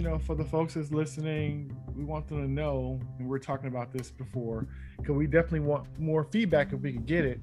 [0.00, 3.38] you know, for the folks that's listening, we want them to know, and we are
[3.38, 7.38] talking about this before, because we definitely want more feedback if we could get it.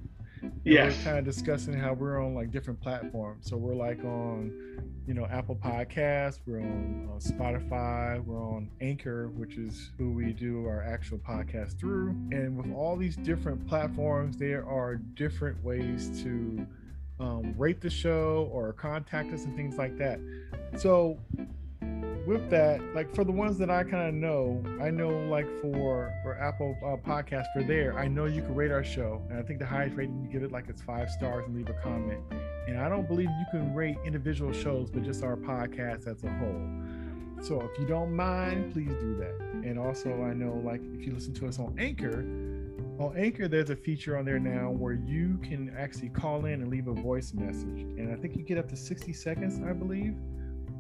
[0.64, 0.86] Yeah.
[0.86, 3.48] We're kind of discussing how we're on like different platforms.
[3.48, 4.52] So we're like on,
[5.06, 10.34] you know, Apple Podcasts, we're on uh, Spotify, we're on Anchor, which is who we
[10.34, 12.10] do our actual podcast through.
[12.32, 16.66] And with all these different platforms, there are different ways to
[17.20, 20.20] um, rate the show or contact us and things like that.
[20.76, 21.20] So
[22.28, 26.14] with that, like for the ones that I kind of know, I know like for
[26.22, 29.44] for Apple uh, Podcast for there, I know you can rate our show, and I
[29.44, 32.20] think the highest rating you give it like it's five stars and leave a comment.
[32.68, 36.30] And I don't believe you can rate individual shows, but just our podcast as a
[36.30, 36.68] whole.
[37.42, 39.40] So if you don't mind, please do that.
[39.66, 42.26] And also, I know like if you listen to us on Anchor,
[43.00, 46.68] on Anchor, there's a feature on there now where you can actually call in and
[46.68, 47.84] leave a voice message.
[47.98, 50.16] And I think you get up to 60 seconds, I believe.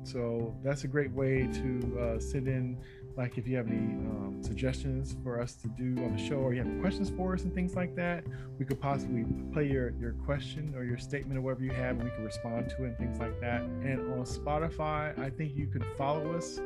[0.07, 2.77] So that's a great way to uh, send in,
[3.17, 6.53] like if you have any um, suggestions for us to do on the show, or
[6.53, 8.23] you have questions for us and things like that.
[8.57, 12.03] We could possibly play your your question or your statement or whatever you have, and
[12.03, 13.61] we can respond to it and things like that.
[13.61, 16.61] And on Spotify, I think you could follow us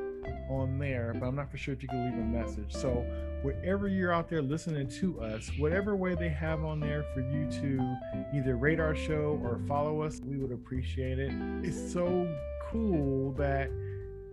[0.49, 2.73] on there, but I'm not for sure if you can leave a message.
[2.73, 3.05] So
[3.41, 7.49] wherever you're out there listening to us, whatever way they have on there for you
[7.61, 7.97] to
[8.35, 11.31] either rate our show or follow us, we would appreciate it.
[11.63, 12.27] It's so
[12.69, 13.69] cool that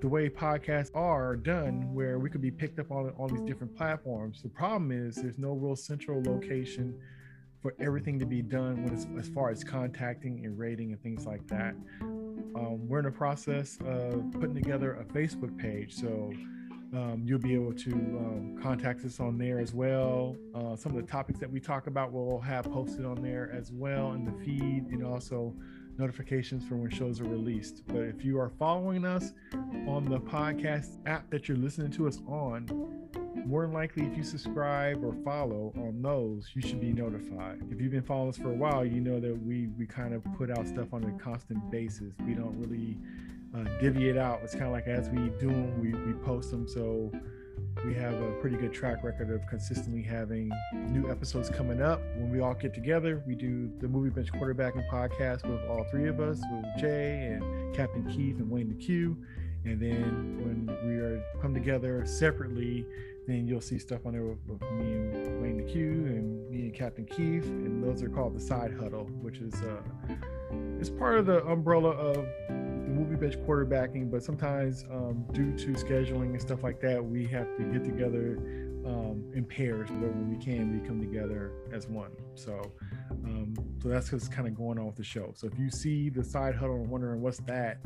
[0.00, 3.77] the way podcasts are done where we could be picked up on all these different
[3.77, 6.95] platforms the problem is there's no real central location
[7.61, 11.45] for everything to be done it's, as far as contacting and rating and things like
[11.48, 11.75] that
[12.55, 16.33] um, we're in the process of putting together a facebook page so
[16.95, 20.37] um, you'll be able to um, contact us on there as well.
[20.55, 23.71] Uh, some of the topics that we talk about will have posted on there as
[23.71, 25.55] well in the feed and also
[25.99, 27.83] notifications for when shows are released.
[27.87, 29.33] But if you are following us
[29.87, 32.67] on the podcast app that you're listening to us on,
[33.47, 37.61] more than likely, if you subscribe or follow on those, you should be notified.
[37.70, 40.23] If you've been following us for a while, you know that we we kind of
[40.37, 42.13] put out stuff on a constant basis.
[42.27, 42.98] We don't really
[43.55, 44.41] uh, divvy it out.
[44.42, 46.69] It's kind of like as we do them, we, we post them.
[46.69, 47.11] So
[47.84, 52.00] we have a pretty good track record of consistently having new episodes coming up.
[52.16, 56.08] When we all get together, we do the Movie Bench Quarterbacking podcast with all three
[56.08, 59.16] of us, with Jay and Captain Keith and Wayne the Q.
[59.64, 62.86] And then when we are come together separately,
[63.27, 66.62] then you'll see stuff on there with, with me and Wayne the Q and me
[66.62, 67.45] and Captain Keith.
[67.45, 69.83] And those are called the Side Huddle, which is uh,
[70.80, 72.27] it's part of the umbrella of
[72.98, 77.57] movie bench quarterbacking, but sometimes um, due to scheduling and stuff like that, we have
[77.57, 78.39] to get together
[78.85, 79.89] um, in pairs.
[79.89, 82.11] But when we can, we come together as one.
[82.35, 82.73] So,
[83.25, 85.33] um, so that's what's kind of going on with the show.
[85.37, 87.79] So if you see the side huddle and wondering what's that,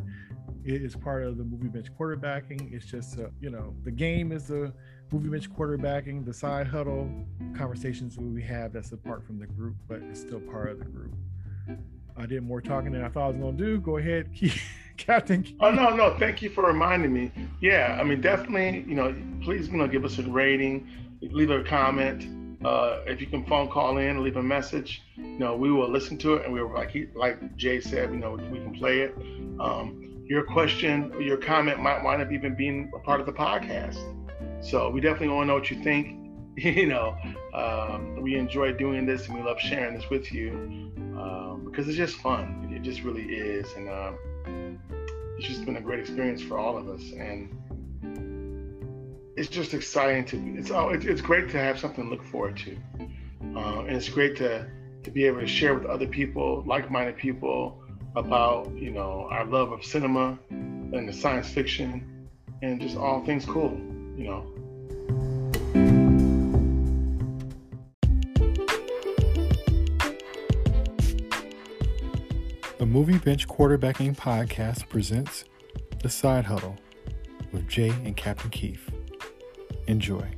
[0.64, 2.72] it is part of the movie bench quarterbacking.
[2.72, 4.72] It's just uh, you know the game is the
[5.10, 6.24] movie bench quarterbacking.
[6.24, 7.10] The side huddle
[7.54, 11.14] conversations we have that's apart from the group, but it's still part of the group.
[12.16, 13.80] I did more talking than I thought I was going to do.
[13.80, 14.30] Go ahead,
[14.96, 15.46] Captain.
[15.60, 17.32] Oh no, no, thank you for reminding me.
[17.60, 18.84] Yeah, I mean, definitely.
[18.88, 20.88] You know, please, you know, give us a rating,
[21.20, 22.28] leave a comment.
[22.64, 25.02] Uh, if you can phone call in, leave a message.
[25.16, 28.10] You know, we will listen to it, and we will like he, like Jay said,
[28.10, 29.14] you know, we can play it.
[29.58, 33.98] Um, your question, your comment might wind up even being a part of the podcast.
[34.64, 36.18] So we definitely want to know what you think.
[36.54, 37.16] You know,
[37.54, 40.50] um, we enjoy doing this, and we love sharing this with you
[41.18, 42.70] um, because it's just fun.
[42.70, 44.12] It just really is, and uh,
[45.42, 47.02] it's just been a great experience for all of us.
[47.18, 47.50] And
[49.36, 50.36] it's just exciting to.
[50.56, 52.76] It's oh, it's great to have something to look forward to,
[53.56, 54.70] uh, and it's great to
[55.02, 57.82] to be able to share with other people, like-minded people,
[58.14, 62.28] about you know our love of cinema and the science fiction
[62.62, 63.72] and just all things cool.
[64.16, 64.51] You know,
[72.92, 75.46] Movie Bench Quarterbacking Podcast presents
[76.02, 76.76] The Side Huddle
[77.50, 78.86] with Jay and Captain Keith.
[79.86, 80.30] Enjoy.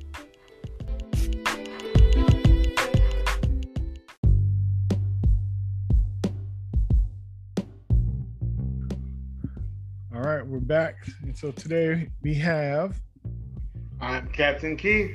[10.15, 11.09] All right, we're back.
[11.25, 13.01] And so today we have.
[14.01, 15.11] I'm Captain Keith.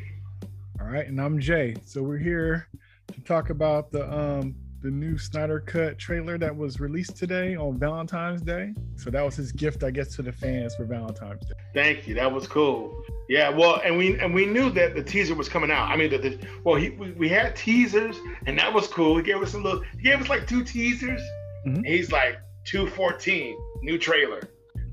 [0.82, 1.78] All right, and I'm Jay.
[1.86, 2.68] So we're here
[3.14, 7.78] to talk about the um, the new Snyder Cut trailer that was released today on
[7.78, 8.74] Valentine's Day.
[8.96, 11.56] So that was his gift, I guess, to the fans for Valentine's Day.
[11.74, 12.16] Thank you.
[12.16, 13.04] That was cool.
[13.28, 13.50] Yeah.
[13.50, 15.90] Well, and we and we knew that the teaser was coming out.
[15.90, 19.18] I mean, the, the well, he we, we, had teasers, and that was cool.
[19.18, 19.84] He gave us a little.
[19.98, 21.22] He gave us like two teasers.
[21.68, 21.84] Mm-hmm.
[21.84, 24.42] he's like two fourteen new trailer.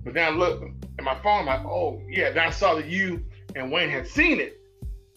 [0.05, 0.65] But now look,
[0.99, 1.41] at my phone.
[1.41, 2.31] I'm like, oh yeah.
[2.31, 3.25] Then I saw that you
[3.55, 4.61] and Wayne had seen it.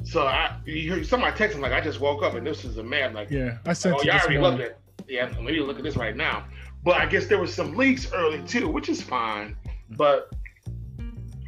[0.03, 2.83] So I, you heard somebody texting like, I just woke up and this is a
[2.83, 3.13] man.
[3.13, 3.95] Like, yeah, I sent.
[3.95, 4.59] Oh, you y'all already morning.
[4.59, 5.09] looked at.
[5.09, 6.45] Yeah, maybe look at this right now.
[6.83, 9.57] But I guess there was some leaks early too, which is fine.
[9.91, 10.33] But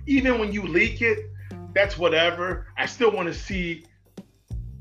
[0.08, 1.20] even when you leak it,
[1.74, 2.68] that's whatever.
[2.78, 3.86] I still want to see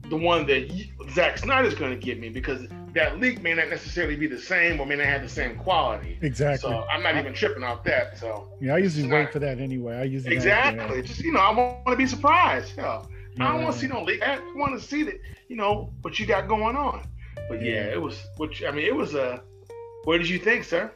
[0.09, 3.69] the one that y- Zack Snyder's going to give me because that leak may not
[3.69, 6.19] necessarily be the same or may not have the same quality.
[6.23, 6.69] Exactly.
[6.69, 8.19] So I'm not even tripping off that.
[8.19, 9.97] So yeah, I usually wait for that anyway.
[9.97, 12.77] I usually exactly, just you know, I want to be surprised.
[13.39, 14.23] Hell, I don't want to see no leak.
[14.23, 15.15] I want to see that
[15.49, 17.07] you know what you got going on.
[17.49, 17.93] But yeah, Yeah.
[17.93, 18.19] it was.
[18.37, 19.43] Which I mean, it was a.
[20.05, 20.91] What did you think, sir?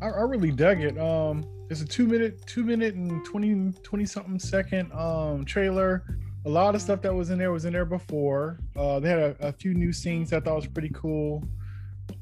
[0.00, 0.98] I, I really dug it.
[0.98, 6.04] Um, it's a two minute, two minute and 20, 20 something second um trailer.
[6.44, 8.60] A lot of stuff that was in there was in there before.
[8.76, 11.42] Uh, they had a, a few new scenes that I thought was pretty cool.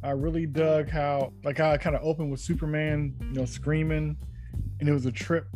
[0.02, 4.16] I really dug how, like, how it kind of opened with Superman, you know, screaming,
[4.80, 5.46] and it was a trip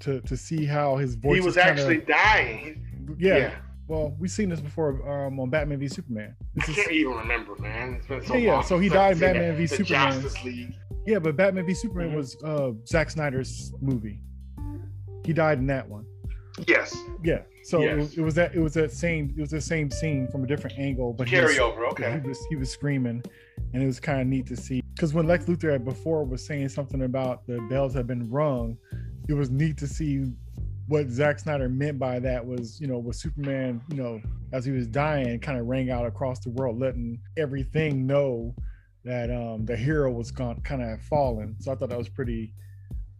[0.00, 1.36] to to see how his voice.
[1.36, 2.84] he was is kinda- actually dying.
[3.18, 3.54] Yeah.
[3.86, 4.90] Well, we've seen this before
[5.26, 6.36] um, on Batman v Superman.
[6.40, 7.94] I This is can't even remember, man.
[7.94, 10.20] It's been so Yeah, yeah, so he died in Batman v Superman.
[10.20, 10.74] Justice League.
[11.06, 12.16] yeah, but Batman v Superman Mhm.
[12.16, 14.20] was uh, Zack Snyder's movie.
[15.24, 16.04] He died in that one.
[16.66, 17.42] Yes, Yeah.
[17.62, 17.96] So it, Yes.
[17.96, 20.46] was, it was that it was that same it was the same scene from a
[20.46, 21.88] different angle, but he was, carryover.
[21.92, 22.18] Okay.
[22.22, 23.22] he was he was screaming,
[23.72, 26.44] and it was kind of neat to see because when Lex Luthor had before was
[26.44, 28.76] saying something about the bells had been rung,
[29.28, 30.24] it was neat to see
[30.88, 34.20] what Zack Snyder meant by that was you know with Superman you know
[34.52, 38.54] as he was dying kind of rang out across the world, letting everything know
[39.04, 41.54] that um the hero was gone kind of fallen.
[41.60, 42.52] So I thought that was pretty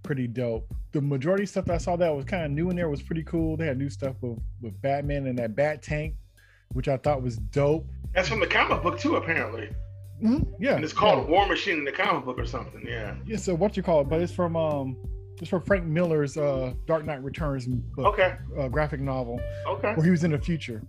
[0.02, 0.66] pretty dope.
[0.92, 3.02] The majority of stuff that I saw that was kind of new in there was
[3.02, 3.56] pretty cool.
[3.56, 6.14] They had new stuff with, with Batman and that Bat Tank,
[6.72, 7.86] which I thought was dope.
[8.14, 9.68] That's from the comic book too, apparently.
[10.22, 11.30] Mhm, Yeah, And it's called yeah.
[11.30, 12.84] War Machine in the comic book or something.
[12.86, 13.16] Yeah.
[13.26, 14.96] Yeah, so what you call it, but it's from um,
[15.40, 18.36] it's from Frank Miller's uh Dark Knight Returns book, Okay.
[18.58, 19.94] uh, graphic novel Okay.
[19.94, 20.82] where he was in the future.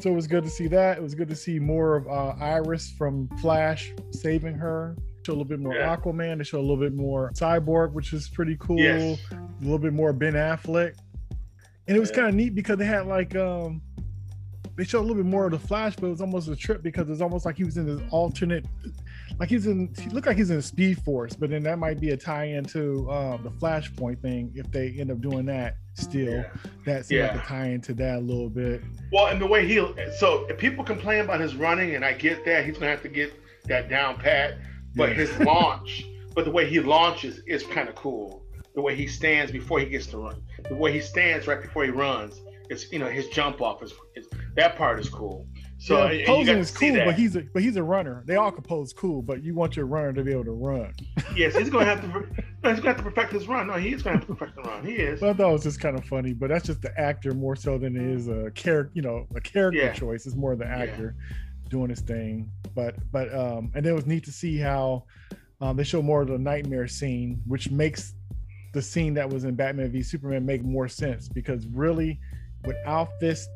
[0.00, 0.96] So it was good to see that.
[0.98, 4.96] It was good to see more of uh, Iris from Flash saving her.
[5.26, 5.96] Show a little bit more Yeah.
[5.96, 6.38] Aquaman.
[6.38, 8.78] To show a little bit more Cyborg, which is pretty cool.
[8.78, 9.18] Yes.
[9.32, 10.94] a little bit more Ben Affleck.
[11.88, 12.16] And it was Yeah.
[12.16, 13.82] kind of neat because they had like um
[14.76, 16.84] they showed a little bit more of the Flash, but it was almost a trip
[16.84, 18.64] because it's almost like he was in this alternate
[19.38, 22.10] like he's in he looked like he's in Speed Force, but then that might be
[22.10, 26.38] a tie-in to um the Flashpoint thing if they end up doing that still.
[26.38, 26.50] Yeah.
[26.86, 28.82] That seemed like a tie into that a little bit.
[29.12, 29.76] Well, and the way he
[30.18, 33.08] so if people complain about his running, and I get that he's gonna have to
[33.08, 33.32] get
[33.66, 34.58] that down pat,
[34.96, 35.14] but Yeah.
[35.14, 38.44] his launch, but the way he launches is kind of cool.
[38.74, 41.84] The way he stands before he gets to run, the way he stands right before
[41.84, 45.46] he runs, it's you know his jump off is, is that part is cool.
[45.80, 48.22] So yeah, and- and you posing is cool, but he's a but he's a runner.
[48.26, 50.92] They all can pose cool, but you want your runner to be able to run.
[51.36, 52.08] yes, he's gonna have to.
[52.64, 53.68] no, he's gonna have to perfect his run.
[53.68, 54.84] No, he is gonna have to perfect the run.
[54.84, 55.20] He is.
[55.20, 57.54] But I thought it was just kind of funny, but that's just the actor more
[57.54, 59.92] so than it is a character, you know, a character Yeah.
[59.92, 60.26] choice.
[60.26, 60.78] is more of the Yeah.
[60.78, 61.14] actor
[61.70, 62.50] doing his thing.
[62.74, 65.04] But but um and it was neat to see how
[65.60, 68.14] um they show more of the nightmare scene, which makes
[68.72, 72.18] the scene that was in Batman v Superman make more sense because really
[72.64, 73.46] without this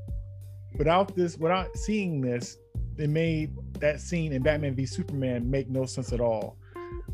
[0.78, 2.58] without this without seeing this,
[2.98, 6.56] it made that scene in Batman v Superman make no sense at all.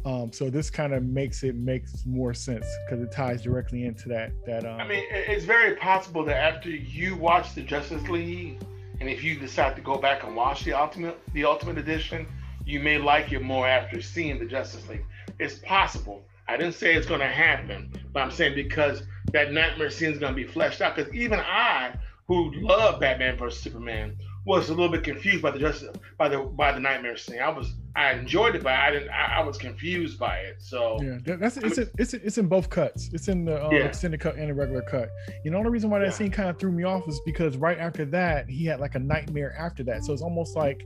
[0.05, 4.09] Um, so this kind of makes it makes more sense because it ties directly into
[4.09, 8.63] that that um I mean, it's very possible that after you watch the Justice League,
[9.01, 12.27] and if you decide to go back and watch the Ultimate the Ultimate Edition,
[12.65, 15.05] you may like it more after seeing the Justice League.
[15.39, 16.25] It's possible.
[16.49, 19.03] I didn't say it's going to happen, but I'm saying because
[19.33, 20.97] that nightmare scene is going to be fleshed out.
[20.97, 21.95] Because even I,
[22.29, 26.39] who love Batman versus Superman, was a little bit confused by the Justice by the
[26.39, 27.41] by the nightmare scene.
[27.41, 29.09] I was I enjoyed it, but I didn't.
[29.11, 30.57] I, I was confused by it.
[30.59, 33.73] So yeah that's it's in, it's in, it's in both cuts it's in the um,
[33.75, 33.81] Yeah.
[33.81, 35.09] extended cut and the regular cut
[35.45, 36.11] you know the only reason why that Yeah.
[36.11, 38.99] scene kind of threw me off is because right after that he had like a
[38.99, 40.81] nightmare after that so it's almost like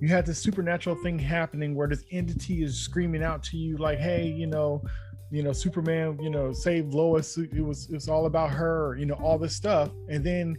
[0.00, 3.98] you had this supernatural thing happening where this entity is screaming out to you like
[3.98, 4.82] hey you know
[5.30, 9.14] you know superman you know save lois it was it's all about her you know
[9.14, 10.56] all this stuff and then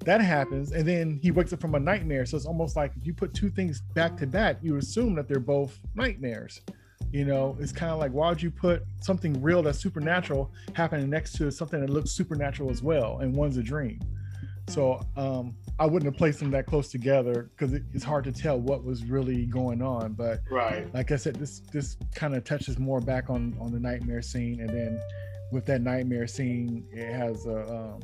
[0.00, 2.24] that happens and then he wakes up from a nightmare.
[2.26, 5.28] So it's almost like if you put two things back to back you assume that
[5.28, 6.60] they're both nightmares.
[7.12, 11.08] You know it's kind of like why would you put something real that's supernatural happening
[11.08, 14.00] next to something that looks supernatural as well and one's a dream?
[14.68, 18.32] So um i wouldn't have placed them that close together because it, it's hard to
[18.32, 20.92] tell what was really going on but right.
[20.94, 24.60] like i said this this kind of touches more back on on the nightmare scene
[24.60, 25.00] and then
[25.52, 28.00] with that nightmare scene it has a um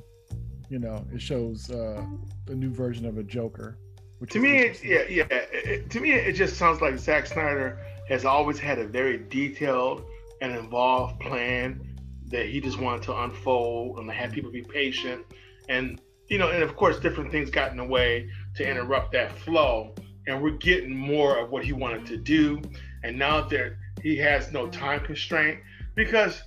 [0.69, 2.05] you know it shows uh
[2.49, 3.77] a new version of a joker
[4.19, 5.27] which To me, it, yeah, yeah.
[5.31, 7.79] It- to me, it just sounds like Zack Snyder
[8.09, 10.05] has always had a very detailed
[10.41, 11.81] and involved plan
[12.29, 15.27] that he just wanted to unfold and have people be patient.
[15.69, 19.37] And you know, and of course, different things got in the way to interrupt that
[19.41, 19.95] flow.
[20.27, 22.63] And we're getting more of what he wanted to do.
[23.03, 25.61] And now that he has no time constraint,
[25.95, 26.43] because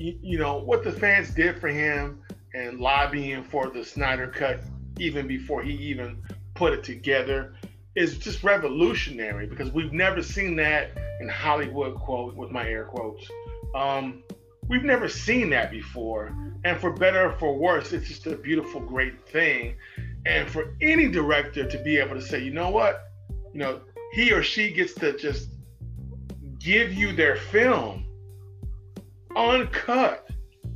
[0.00, 2.22] you know what the fans did for him
[2.54, 4.60] and lobbying for the Snyder cut
[4.98, 6.22] even before he even
[6.54, 7.54] put it together
[7.94, 10.90] is just revolutionary because we've never seen that
[11.20, 13.28] in Hollywood quote with my air quotes.
[13.74, 14.22] Um,
[14.68, 16.34] we've never seen that before.
[16.64, 19.74] And for better or for worse, it's just a beautiful, great thing.
[20.24, 23.10] And for any director to be able to say, you know what,
[23.52, 23.80] you know,
[24.12, 25.50] he or she gets to just
[26.58, 28.04] give you their film
[29.36, 30.28] uncut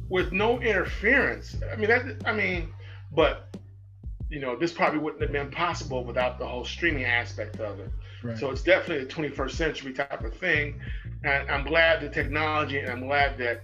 [0.08, 1.56] with no interference.
[1.72, 2.72] I mean, that, I mean,
[3.12, 3.56] but
[4.30, 7.90] you know, this probably wouldn't have been possible without the whole streaming aspect of it.
[8.22, 8.38] Right.
[8.38, 10.80] So it's definitely a 21st century type of thing.
[11.22, 13.62] And I'm glad the technology, and I'm glad that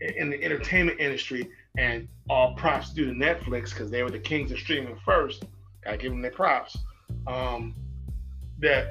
[0.00, 4.52] in the entertainment industry, and all props due to Netflix because they were the kings
[4.52, 5.44] of streaming first.
[5.84, 6.76] Gotta give them their props.
[7.26, 7.74] Um,
[8.60, 8.88] that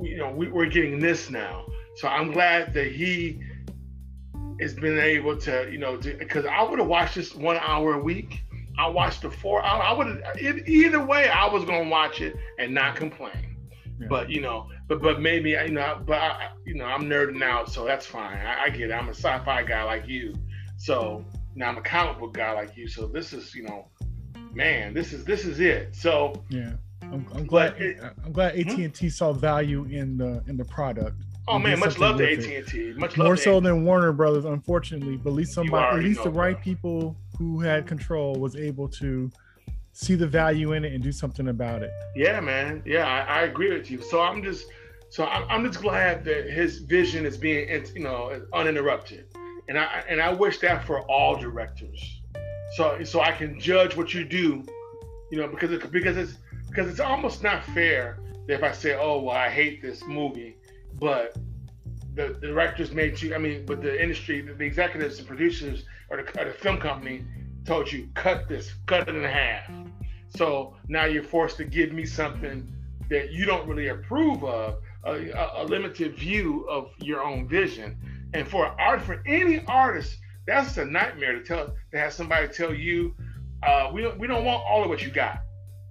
[0.00, 3.40] you know we, we're getting this now, so I'm glad that he
[4.60, 7.98] has been able to, you know, because I would have watched this one hour a
[7.98, 8.42] week.
[8.78, 9.62] I watched the four.
[9.62, 10.22] I, I would
[10.68, 11.28] either way.
[11.28, 13.56] I was gonna watch it and not complain.
[14.00, 14.06] Yeah.
[14.08, 17.70] But you know, but but maybe you know, but I, you know, I'm nerding out,
[17.70, 18.38] so that's fine.
[18.38, 18.92] I, I get it.
[18.92, 20.34] I'm a sci-fi guy like you,
[20.76, 21.24] so
[21.56, 22.86] now I'm a comic book guy like you.
[22.86, 23.88] So this is, you know,
[24.52, 25.94] man, this is this is it.
[25.94, 26.72] So yeah.
[27.02, 27.80] I'm, I'm glad.
[27.80, 28.68] It, I'm glad hmm?
[28.68, 31.16] AT and T saw value in the in the product
[31.48, 32.92] Oh man, much love to AT and T.
[32.96, 35.16] Much love more so than Warner Brothers, unfortunately.
[35.16, 36.62] But at least somebody, at least the right bro.
[36.62, 39.30] people who had control was able to
[39.92, 41.90] see the value in it and do something about it.
[42.14, 42.82] Yeah, man.
[42.84, 44.02] Yeah, I, I agree with you.
[44.02, 44.66] So I'm just,
[45.08, 49.26] so I'm, I'm just glad that his vision is being, you know, uninterrupted,
[49.68, 52.20] and I and I wish that for all directors.
[52.76, 54.64] So so I can judge what you do,
[55.30, 56.34] you know, because it, because it's
[56.68, 60.57] because it's almost not fair that if I say, oh well, I hate this movie
[60.98, 61.36] but
[62.14, 63.34] the, the directors made you.
[63.34, 66.78] I mean, but the industry, the, the executives, the producers, or the, or the film
[66.78, 67.24] company
[67.64, 69.70] told you cut this, cut it in half.
[70.36, 72.70] So now you're forced to give me something
[73.08, 77.96] that you don't really approve of, a, a, limited view of your own vision.
[78.34, 82.74] And for art, for any artist, that's a nightmare to tell to have somebody tell
[82.74, 83.14] you,
[83.62, 85.40] uh, we don't we don't want all of what you got,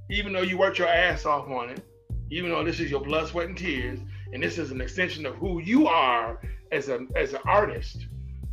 [0.09, 1.81] even though you worked your ass off on it,
[2.29, 3.99] even though this is your blood, sweat, and tears
[4.33, 6.39] and this is an extension of who you are
[6.71, 8.07] as a as an artist.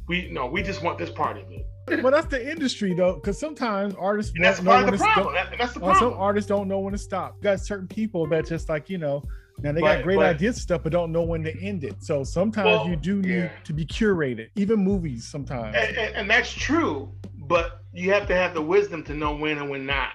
[0.09, 1.67] We no, we just want this part of it.
[2.03, 5.35] Well, that's the industry though, because sometimes artists and that's part of the problem.
[5.35, 6.13] That, that's the uh, problem.
[6.13, 7.37] Some artists don't know when to stop.
[7.39, 9.23] You got certain people that just like you know,
[9.59, 12.03] now they but, got great but, ideas stuff, but don't know when to end it.
[12.03, 13.53] So sometimes well, you do need yeah.
[13.65, 15.77] to be curated, even movies sometimes.
[15.77, 19.59] And, and, and, that's true, but you have to have the wisdom to know when
[19.59, 20.13] and when not.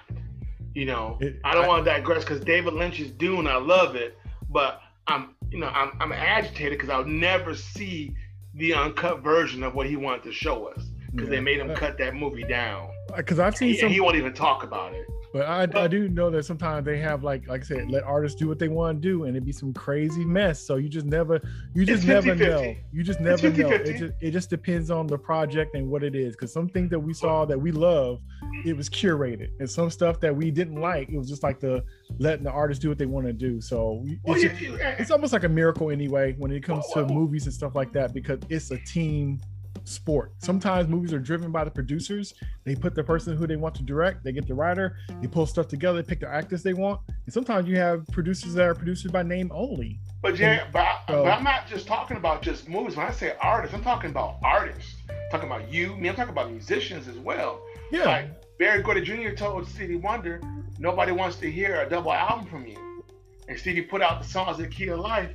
[0.74, 3.48] You know, it, I don't want to digress because David Lynch is doing.
[3.48, 4.18] I love it,
[4.50, 8.16] but I'm you know, I'm, I'm agitated because I'll never see
[8.56, 11.36] the uncut version of what he wanted to show us because yeah.
[11.36, 12.90] they made him cut that movie down.
[13.12, 13.90] Uh, because I've seen he, some.
[13.90, 15.06] He won't even talk about it.
[15.32, 18.04] But I, but I do know that sometimes they have like like I said, let
[18.04, 20.60] artists do what they want to do, and it'd be some crazy mess.
[20.60, 21.40] So you just never,
[21.76, 22.76] you just never know.
[22.92, 23.70] You just never 50, know.
[23.70, 26.36] It just it just depends on the project and what it is.
[26.36, 28.22] Because some things that we saw that we love,
[28.66, 31.84] it was curated, and some stuff that we didn't like, it was just like the
[32.18, 33.62] letting the artists do what they want to do.
[33.62, 37.46] So it's, well, you, it's almost like a miracle anyway when it comes to movies
[37.46, 39.40] and stuff like that because it's a team
[39.84, 40.34] sport.
[40.38, 42.34] Sometimes movies are driven by the producers.
[42.64, 45.46] They put the person who they want to direct, they get the writer, they pull
[45.46, 47.02] stuff together, they pick the actors they want.
[47.08, 50.00] And sometimes you have producers that are producers by name only.
[50.22, 52.96] But yeah, but, so, but, I'm not just talking about just movies.
[52.96, 54.96] When I say artists, I'm talking about artists.
[55.10, 56.10] I'm talking about you, me.
[56.10, 57.62] I'm talking about musicians as well.
[57.92, 58.06] Yeah.
[58.06, 59.34] Like Berry Gordy Jr.
[59.34, 60.42] told Stevie Wonder,
[60.78, 63.06] nobody wants to hear a double album from you.
[63.48, 65.34] And Stevie put out the songs the Key of Life,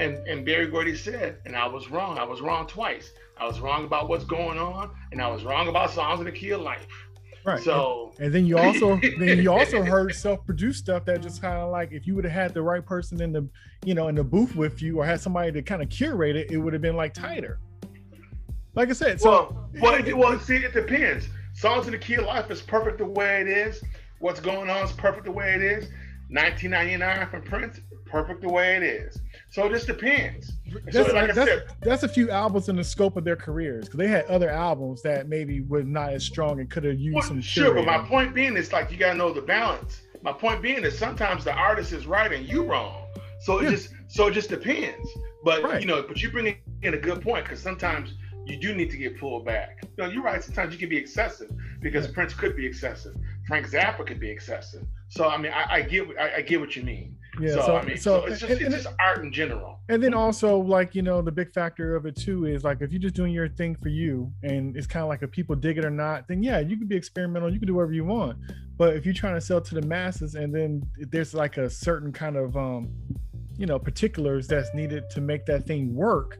[0.00, 2.18] and and Berry Gordy said, and I was wrong.
[2.18, 3.12] I was wrong twice.
[3.38, 6.32] I was wrong about what's going on, and I was wrong about songs in the
[6.32, 6.86] key of life.
[7.44, 7.62] Right.
[7.62, 11.58] So and, and then you also then you also heard self-produced stuff that just kind
[11.58, 13.48] of like if you would have had the right person in the
[13.84, 16.50] you know in the booth with you or had somebody to kind of curate it,
[16.50, 17.60] it would have been like tighter.
[18.74, 21.28] Like I said, so well, well, it, well, see, it depends.
[21.56, 23.82] Songs in the key of life is perfect the way it is.
[24.18, 25.84] What's going on is perfect the way it is.
[26.28, 29.18] 1999 from Prince, perfect the way it is.
[29.50, 30.52] So it just depends.
[30.84, 33.86] That's, so like that's, said, that's, a few albums in the scope of their careers
[33.86, 37.14] because they had other albums that maybe were not as strong and could have used
[37.14, 37.40] well, some.
[37.40, 40.02] Sure, but my point being is like you gotta know the balance.
[40.22, 43.06] My point being is sometimes the artist is right and you wrong.
[43.40, 43.70] So it yeah.
[43.70, 45.08] just so it just depends.
[45.44, 45.80] But right.
[45.80, 48.12] you know, but you bring in a good point because sometimes
[48.46, 49.78] you do need to get pulled back.
[49.82, 50.42] You know, you're right.
[50.42, 51.50] Sometimes you can be excessive
[51.80, 53.16] because Prince could be excessive.
[53.46, 54.84] Frank Zappa could be excessive.
[55.08, 57.16] So I mean, I, I get I, I, get what you mean.
[57.40, 57.54] Yeah.
[57.54, 59.80] So, so I mean, so, so it's just and, it's just art in general.
[59.88, 62.92] And then also like you know the big factor of it too is like if
[62.92, 65.78] you're just doing your thing for you and it's kind of like if people dig
[65.78, 67.52] it or not, then yeah, you can be experimental.
[67.52, 68.38] You can do whatever you want.
[68.76, 72.12] But if you're trying to sell to the masses and then there's like a certain
[72.12, 72.90] kind of um
[73.56, 76.38] you know particulars that's needed to make that thing work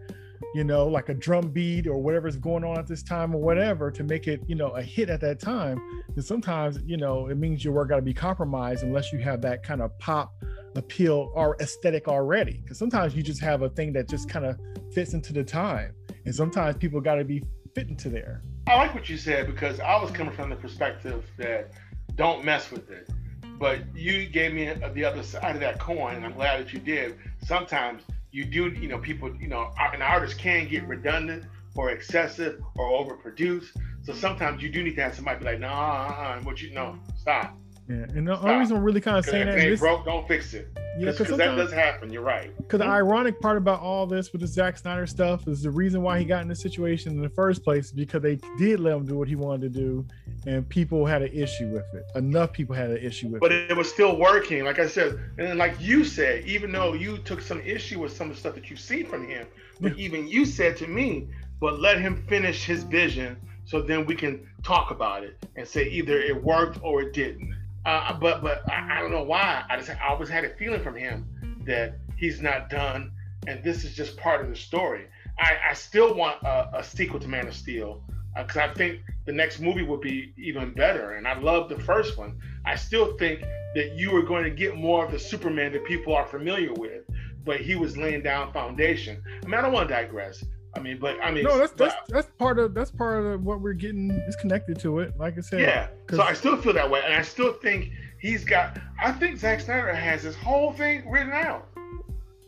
[0.56, 3.90] you know, like a drum beat or whatever's going on at this time or whatever
[3.90, 5.78] to make it, you know, a hit at that time.
[6.14, 9.42] And sometimes, you know, it means your work got to be compromised unless you have
[9.42, 10.32] that kind of pop
[10.74, 12.62] appeal or aesthetic already.
[12.62, 14.58] Because sometimes you just have a thing that just kind of
[14.94, 15.92] fits into the time.
[16.24, 17.42] And sometimes people got to be
[17.74, 18.42] fitting to there.
[18.66, 21.72] I like what you said because I was coming from the perspective that
[22.14, 23.10] don't mess with it.
[23.58, 26.78] But you gave me the other side of that coin, and I'm glad that you
[26.78, 27.18] did.
[27.44, 28.04] Sometimes
[28.36, 32.90] you do, you know, people, you know, an artist can get redundant or excessive or
[32.90, 33.68] overproduced.
[34.02, 36.98] So sometimes you do need to have somebody be like, nah, uh-uh, what you know,
[37.16, 37.56] stop.
[37.88, 38.44] Yeah, and the Stop.
[38.44, 40.68] only reason I'm really kind of saying that is broke, don't fix it.
[40.98, 42.10] Yeah, because that does happen.
[42.10, 42.56] You're right.
[42.56, 46.02] Because the ironic part about all this with the Zack Snyder stuff is the reason
[46.02, 48.96] why he got in this situation in the first place is because they did let
[48.96, 50.06] him do what he wanted to do,
[50.46, 52.04] and people had an issue with it.
[52.16, 53.68] Enough people had an issue with but it.
[53.68, 57.18] But it was still working, like I said, and like you said, even though you
[57.18, 59.46] took some issue with some of the stuff that you see from him,
[59.80, 61.28] but even you said to me,
[61.60, 65.88] but let him finish his vision, so then we can talk about it and say
[65.88, 67.54] either it worked or it didn't
[67.86, 69.64] uh, but but I, I, don't know why.
[69.70, 71.24] I just I always had a feeling from him
[71.66, 73.12] that he's not done,
[73.46, 75.06] and this is just part of the story.
[75.38, 78.02] I, I still want a, a sequel to Man of Steel
[78.36, 81.12] because uh, I think the next movie would be even better.
[81.12, 82.38] And I love the first one.
[82.64, 83.40] I still think
[83.74, 87.04] that you are going to get more of the Superman that people are familiar with,
[87.44, 89.22] but he was laying down foundation.
[89.44, 90.44] I mean, I don't want to digress.
[90.76, 93.60] I mean, but I mean, no, that's that's that's part of that's part of what
[93.60, 95.14] we're getting is connected to it.
[95.18, 95.88] Like I said, yeah.
[96.10, 98.78] So I still feel that way, and I still think he's got.
[99.02, 101.68] I think Zack Snyder has his whole thing written out,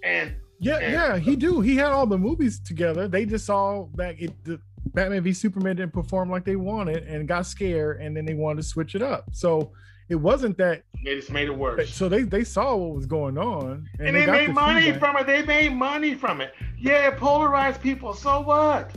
[0.02, 1.60] and yeah, and, yeah, he do.
[1.60, 3.08] He had all the movies together.
[3.08, 4.60] They just saw that it the
[4.94, 8.62] Batman v Superman didn't perform like they wanted, and got scared, and then they wanted
[8.62, 9.24] to switch it up.
[9.32, 9.72] So
[10.08, 11.94] it wasn't that they just made it worse.
[11.94, 15.16] So they they saw what was going on, and, and they, they made money from
[15.16, 15.26] it.
[15.26, 16.54] They made money from it.
[16.78, 18.14] Yeah, it polarized people.
[18.14, 18.92] So what?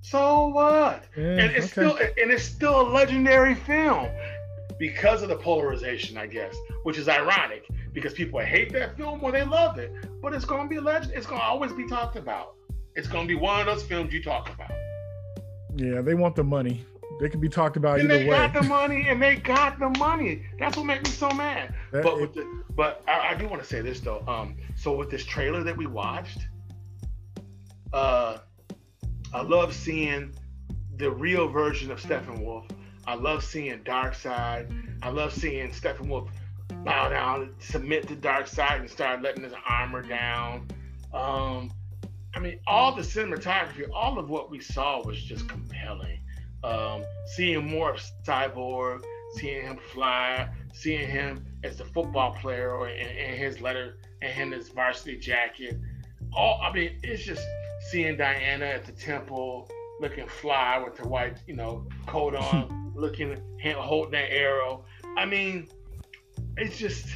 [0.00, 1.04] So what?
[1.16, 1.88] Yeah, and it's okay.
[1.88, 4.08] still and it's still a legendary film
[4.78, 9.30] because of the polarization, I guess, which is ironic because people hate that film or
[9.30, 11.12] they love it, but it's going to be a legend.
[11.14, 12.54] It's going to always be talked about.
[12.96, 14.70] It's going to be one of those films you talk about.
[15.76, 16.84] Yeah, they want the money.
[17.20, 18.36] They can be talked about and either they way.
[18.36, 20.42] got the money, and they got the money.
[20.58, 21.74] That's what makes me so mad.
[21.92, 24.24] That, but it, the, but I, I do want to say this though.
[24.26, 26.38] Um, so with this trailer that we watched,
[27.92, 28.38] uh,
[29.34, 30.32] I love seeing
[30.96, 32.70] the real version of Steppenwolf.
[33.06, 34.98] I love seeing Darkseid.
[35.02, 36.30] I love seeing Steppenwolf
[36.84, 40.68] bow down, submit to Darkseid, and start letting his armor down.
[41.12, 41.70] Um,
[42.34, 46.20] I mean, all the cinematography, all of what we saw was just compelling
[46.64, 49.02] um, seeing more of Cyborg,
[49.34, 54.52] seeing him fly, seeing him as the football player or in, in his letter and
[54.52, 55.78] his varsity jacket.
[56.32, 57.46] All I mean, it's just
[57.90, 59.68] seeing Diana at the temple
[60.00, 64.84] looking fly with her white, you know, coat on, looking him holding that arrow.
[65.16, 65.68] I mean,
[66.56, 67.06] it's just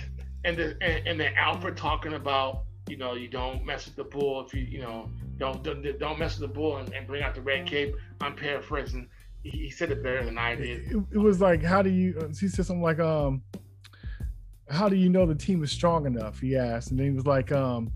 [0.44, 4.04] and the and, and then Alfred talking about you know you don't mess with the
[4.04, 7.22] bull if you you know don't don't, don't mess with the bull and, and bring
[7.22, 7.94] out the red cape.
[8.20, 9.08] I'm paraphrasing
[9.44, 10.90] he said it better than I did.
[10.90, 12.32] It, it was like, how do you?
[12.38, 13.42] He said something like, um,
[14.68, 16.40] how do you know the team is strong enough?
[16.40, 17.92] He asked, and then he was like, um,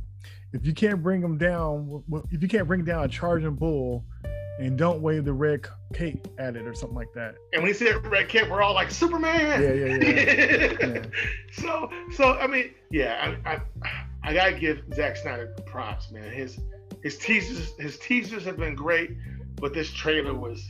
[0.53, 4.05] if you can't bring them down, if you can't bring down a charging bull,
[4.59, 7.37] and don't wave the red cape at it or something like that.
[7.53, 9.63] And when he said red cape, we're all like Superman.
[9.63, 10.77] Yeah, yeah, yeah.
[10.81, 11.03] yeah.
[11.53, 16.31] So, so I mean, yeah, I, I, I gotta give Zack Snyder props, man.
[16.31, 16.59] His
[17.03, 19.13] his teasers, his teasers have been great,
[19.57, 20.69] but this trailer was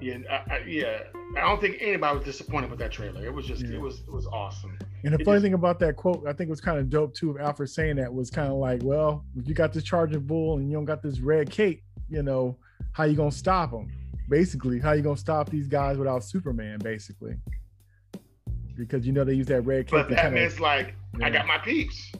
[0.00, 0.98] yeah, I, I, yeah.
[1.36, 3.24] I don't think anybody was disappointed with that trailer.
[3.24, 3.74] It was just, yeah.
[3.74, 4.78] it was, it was awesome.
[5.04, 6.88] And the it funny just, thing about that quote, I think it was kind of
[6.88, 7.30] dope too.
[7.30, 10.56] Of Alfred saying that was kind of like, well, if you got this charging bull
[10.56, 12.56] and you don't got this red cape, you know,
[12.92, 13.90] how you gonna stop them?
[14.28, 16.78] Basically, how you gonna stop these guys without Superman?
[16.78, 17.36] Basically,
[18.76, 19.90] because you know they use that red cape.
[19.90, 21.26] But Batman's kinda, like, yeah.
[21.26, 22.12] I got my peeps.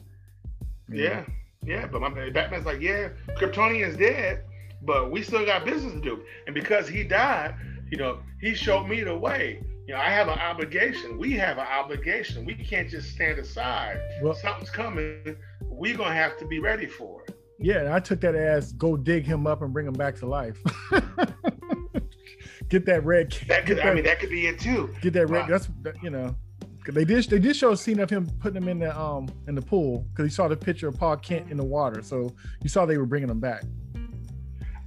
[0.87, 1.03] Yeah.
[1.03, 1.25] yeah,
[1.63, 1.87] yeah.
[1.87, 4.43] But my Batman's like, yeah, Kryptonian's dead,
[4.85, 6.21] but we still got business to do.
[6.45, 7.55] And because he died,
[7.91, 9.61] you know, he showed me the way.
[9.87, 11.17] You know, I have an obligation.
[11.19, 12.45] We have an obligation.
[12.45, 13.99] We can't just stand aside.
[14.21, 15.35] Well, Something's coming.
[15.61, 17.35] We're gonna have to be ready for it.
[17.59, 20.25] Yeah, and I took that as go dig him up and bring him back to
[20.25, 20.57] life.
[22.69, 23.31] get that red.
[23.47, 24.93] That could, get I mean, that could be it too.
[25.01, 25.41] get that red.
[25.41, 25.47] Wow.
[25.47, 25.69] That's
[26.01, 26.35] you know,
[26.87, 27.25] They did.
[27.25, 30.05] They did show a scene of him putting him in the um in the pool
[30.11, 32.01] because he saw the picture of Pa Kent in the water.
[32.01, 33.63] So you saw they were bringing him back.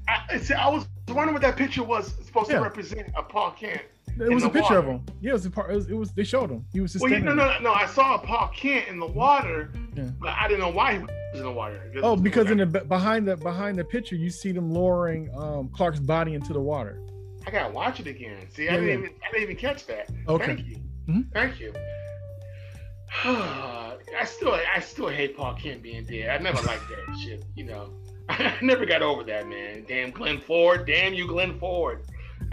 [0.08, 2.56] I, see, I was wondering what that picture was supposed Yeah.
[2.58, 3.08] to represent.
[3.16, 3.82] A Pa Kent.
[4.20, 5.02] It was a picture of him.
[5.20, 5.70] Yeah, it was a part.
[5.70, 6.10] It was, it was.
[6.12, 6.64] They showed him.
[6.72, 7.72] He was just Well, no, no, no.
[7.72, 10.10] I saw a Pa Kent in the water, Yeah.
[10.20, 11.80] but I didn't know why he was in the water.
[12.02, 16.00] Oh, because in the behind the behind the picture, you see them lowering um, Clark's
[16.00, 17.00] body into the water.
[17.46, 18.38] I gotta watch it again.
[18.50, 20.10] See, Yeah, I didn't even I didn't even catch that.
[20.28, 20.46] Okay.
[20.46, 20.76] Thank you.
[21.08, 21.32] Mhm.
[21.32, 21.72] Thank you.
[23.24, 26.28] I still I still hate Pa Kent being dead.
[26.28, 27.44] I never liked that shit.
[27.54, 27.92] You know,
[28.28, 29.84] I never got over that man.
[29.88, 30.86] Damn Glenn Ford.
[30.86, 32.02] Damn you, Glenn Ford.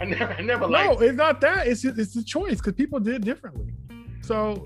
[0.00, 1.66] I never I never No, it's not that.
[1.66, 3.72] It's it's a choice because people did differently.
[4.22, 4.62] So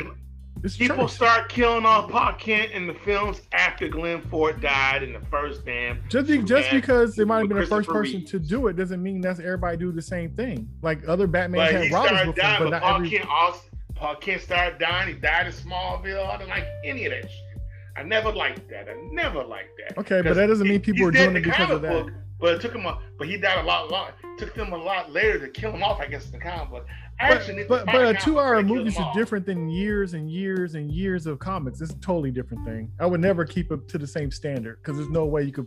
[0.62, 1.14] it's People choice.
[1.14, 5.64] start killing off Pa Kent in the films after Glenn Ford died in the first
[5.64, 6.00] damn.
[6.08, 8.30] Just, be, just because they might have been the first person Reeves.
[8.32, 10.68] to do it doesn't mean that's everybody do the same thing.
[10.82, 12.64] Like other Batman But had robbers before, dying.
[12.64, 13.10] but But Paul every.
[13.10, 13.60] Kent also
[13.94, 15.08] Pa Kent started dying.
[15.08, 16.26] He died in Smallville.
[16.28, 17.49] I didn't like any of that shit.
[17.96, 18.88] I never liked that.
[18.88, 19.98] I never liked that.
[19.98, 21.90] Okay, but that doesn't mean people were doing it because of that.
[22.06, 24.14] book, But it took him a, but he died a lot.
[24.38, 26.00] Took them a lot later to kill him off.
[26.00, 26.86] I guess in the comic book.
[27.18, 30.90] Action, But but, but a two-hour movie movie is different than years and years and
[30.90, 31.82] years of comics.
[31.82, 32.90] It's a totally different thing.
[32.98, 35.66] I would never keep it to the same standard because there's no way you could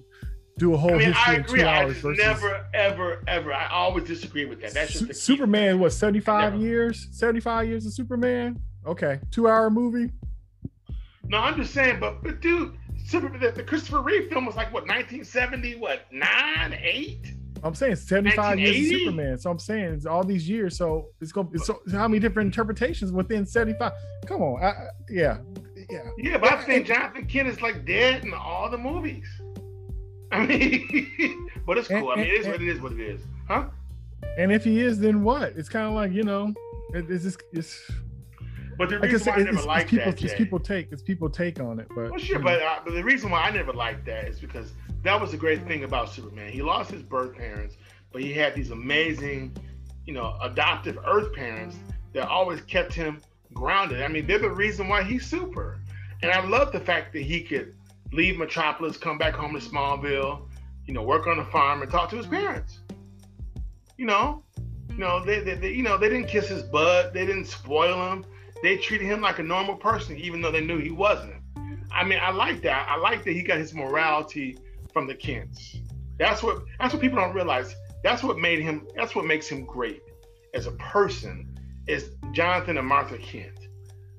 [0.58, 1.60] do a whole I mean, history I in agree.
[1.60, 3.54] two I hours just versus never, ever, ever.
[3.54, 4.74] I always disagree with that.
[4.74, 5.80] That's just Su- Superman.
[5.80, 6.64] What seventy five Never.
[6.64, 7.08] years?
[7.12, 8.60] Seventy five years of Superman.
[8.88, 10.12] Okay, two-hour movie.
[11.26, 12.78] No, I'm just saying, but but dude,
[13.12, 17.34] the, the Christopher Reeve film was like what 1970, what nine, eight?
[17.64, 19.38] I'm saying 75 years of Superman.
[19.38, 20.76] So I'm saying it's all these years.
[20.78, 23.94] So it's going so how many different interpretations within 75?
[24.26, 24.62] Come on.
[24.62, 25.38] I, I- yeah.
[25.90, 26.10] Yeah.
[26.18, 29.28] Yeah, but I think Jonathan Kent is like dead in all the movies.
[30.32, 32.10] I mean, but it's cool.
[32.10, 32.82] I mean, it is what it is.
[32.82, 33.66] What it is, huh?
[34.38, 35.54] And if he is, then what?
[35.56, 36.54] It's kind of like, you know,
[36.94, 37.92] it, it's just, it's,
[38.78, 41.60] But the reason why I never liked people, that, it's people take, it's people take
[41.60, 41.88] on it.
[41.90, 44.74] But, Well, sure, but, uh, but the reason why I never liked that is because
[45.04, 46.52] that was the great thing about Superman.
[46.52, 47.78] He lost his birth parents,
[48.12, 49.56] but he had these amazing,
[50.06, 51.76] you know, adoptive Earth parents
[52.14, 53.22] that always kept him
[53.54, 54.02] grounded.
[54.02, 55.80] I mean, they're the reason why he's super.
[56.22, 57.76] And I love the fact that he could
[58.12, 60.48] leave Metropolis, come back home to Smallville,
[60.86, 62.80] you know, work on the farm and talk to his parents.
[63.98, 64.44] You know,
[64.90, 68.12] you know, they, they, they you know, they didn't kiss his butt, they didn't spoil
[68.12, 68.26] him.
[68.63, 71.36] They treated him like a normal person, even though they knew he wasn't.
[71.91, 72.88] I mean, I like that.
[72.89, 74.58] I like that he got his morality
[74.93, 75.76] from the Kents.
[76.17, 77.76] That's what that's what people don't realize.
[78.04, 78.88] That's what made him.
[78.95, 80.02] That's what makes him great
[80.54, 81.49] as a person.
[81.88, 83.60] Is Jonathan and Martha Kent.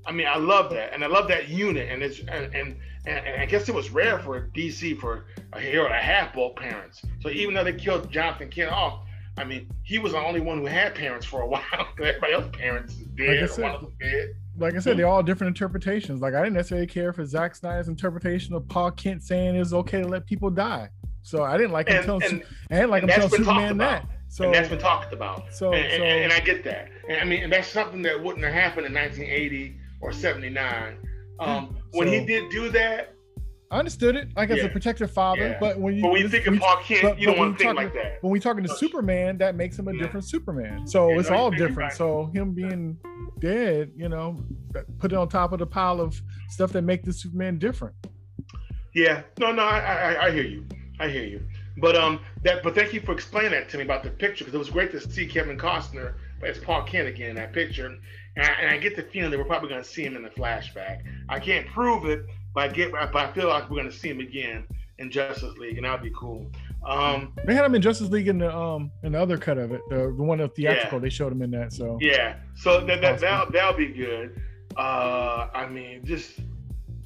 [0.07, 1.89] I mean, I love that, and I love that unit.
[1.91, 2.77] And it's and and,
[3.07, 7.01] and, I guess it was rare for DC for a hero to have both parents.
[7.21, 9.04] So even though they killed Jonathan Kent off,
[9.37, 11.63] I mean, he was the only one who had parents for a while.
[11.99, 13.29] Everybody else's parents is dead.
[13.41, 14.29] Like I said, one of them dead.
[14.59, 16.21] like I said, they're all different interpretations.
[16.21, 20.01] Like I didn't necessarily care for Zack Snyder's interpretation of Pa Kent saying it's okay
[20.03, 20.89] to let people die.
[21.23, 24.07] So I didn't like him And, telling, and, I didn't like him telling Superman that.
[24.29, 25.53] So and that's been talked about.
[25.55, 26.89] so- and, and- so- and I get that.
[27.09, 30.99] And I mean, and that's something that wouldn't have happened in 1980 or 79.
[31.41, 33.14] Um, when he did do that,
[33.75, 35.49] I understood it, like as a protective father.
[35.49, 35.57] Yeah.
[35.59, 37.59] But when you but when you think of Pa Kent, you don't want when to
[37.59, 38.23] think talking- like that.
[38.23, 40.03] when we talking to No, Superman, that makes him a Yeah.
[40.03, 40.87] different Superman.
[40.87, 41.93] So Yeah, it's all different.
[41.93, 42.97] So him being
[43.41, 44.45] dead, you know,
[45.01, 47.97] put it on top of the pile of stuff that make the Superman different.
[48.95, 50.65] Yeah, no, no, I, I, I hear you.
[51.01, 51.43] I hear you.
[51.79, 54.55] But um, that, but thank you for explaining that to me about the picture because
[54.55, 57.99] it was great to see Kevin Costner as Pa Kent again in that picture, and
[58.37, 60.31] I, and I get the feeling that we're probably going to see him in the
[60.31, 61.01] flashback.
[61.29, 62.25] I can't prove it,
[62.55, 64.67] but I get, but I feel like we're going to see him again
[64.99, 66.51] in Justice League, and that'd be cool.
[66.87, 69.73] Um, They had him in Justice League in the um in the other cut of
[69.73, 70.99] it, the, the one of theatrical.
[70.99, 71.03] Yeah.
[71.03, 71.73] They showed him in that.
[71.73, 74.41] So Yeah, so that, that'll, that'll be good.
[74.77, 76.41] Uh, I mean, just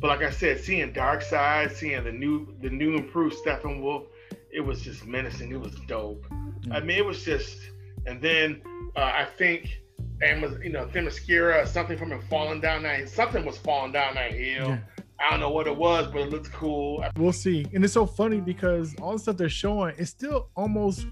[0.01, 4.07] but like I said, seeing Darkseid, seeing the new the new improved Steppenwolf,
[4.51, 5.53] it was just menacing.
[5.53, 6.27] It was dope.
[6.71, 7.59] I mean, it was just,
[8.07, 8.63] and then
[8.97, 9.81] uh, I think.
[10.21, 14.15] And was you know Themyscira, something from him falling down that something was falling down
[14.15, 14.71] that hill.
[14.71, 14.79] Yeah.
[15.21, 17.05] I don't know what it was, but it looked cool.
[17.17, 17.67] we'll see.
[17.75, 21.07] And it's so funny because all the stuff they're showing, it still almost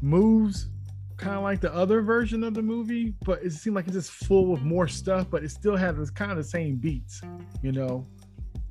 [0.00, 0.68] moves
[1.16, 4.10] kind of like the other version of the movie, but it seemed like it's just
[4.10, 7.20] full of more stuff, but it still has this kind of the same beats,
[7.62, 8.06] you know.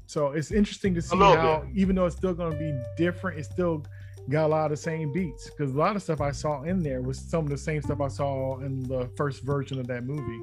[0.05, 3.49] So it's interesting to see how, even though it's still going to be different, it's
[3.49, 3.85] still
[4.29, 5.49] got a lot of the same beats.
[5.49, 8.01] Because a lot of stuff I saw in there was some of the same stuff
[8.01, 10.41] I saw in the first version of that movie.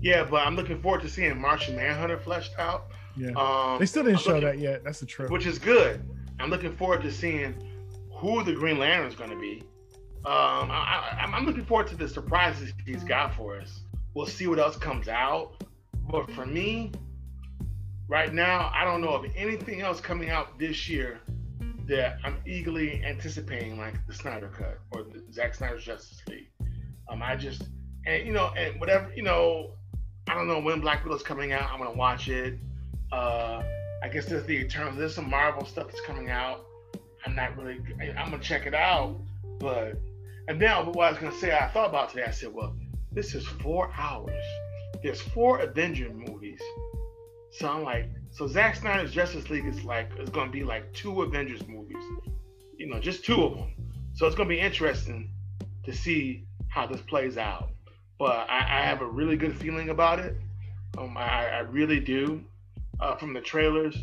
[0.00, 2.86] Yeah, but I'm looking forward to seeing Martian Manhunter fleshed out.
[3.16, 4.84] Yeah, Um, they still didn't show looking- that yet.
[4.84, 5.30] That's the truth.
[5.30, 6.02] which is good.
[6.40, 7.54] I'm looking forward to seeing
[8.12, 9.62] who the Green Lantern is going to be.
[10.24, 13.80] Um, I, am looking forward to the surprises he's got for us.
[14.14, 15.62] We'll see what else comes out.
[16.10, 16.92] But for me,
[18.08, 21.20] right now, I don't know of anything else coming out this year
[21.86, 26.48] that I'm eagerly anticipating, like the Snyder Cut or the Zack Snyder's Justice League.
[27.08, 27.68] Um, I just
[28.06, 29.72] and you know and whatever you know,
[30.26, 31.70] I don't know when Black Widow's coming out.
[31.70, 32.58] I'm gonna watch it.
[33.14, 33.62] Uh,
[34.02, 34.96] I guess there's the Eternals.
[34.96, 36.66] There's some Marvel stuff that's coming out.
[37.24, 37.78] I'm not really.
[38.18, 39.20] I'm gonna check it out,
[39.60, 40.00] but
[40.48, 42.24] and then what I was gonna say, I thought about today.
[42.24, 42.76] I said, well,
[43.12, 44.44] this is four hours.
[45.02, 46.60] There's four Avenger movies,
[47.52, 51.22] so I'm like, so Zack Snyder's Justice League is like is gonna be like two
[51.22, 52.02] Avengers movies,
[52.76, 53.70] you know, just two of them.
[54.14, 55.30] So it's gonna be interesting
[55.84, 57.70] to see how this plays out.
[58.18, 60.36] But I, I have a really good feeling about it.
[60.98, 62.44] Um, I, I really do.
[63.00, 63.96] Uh, from the trailers,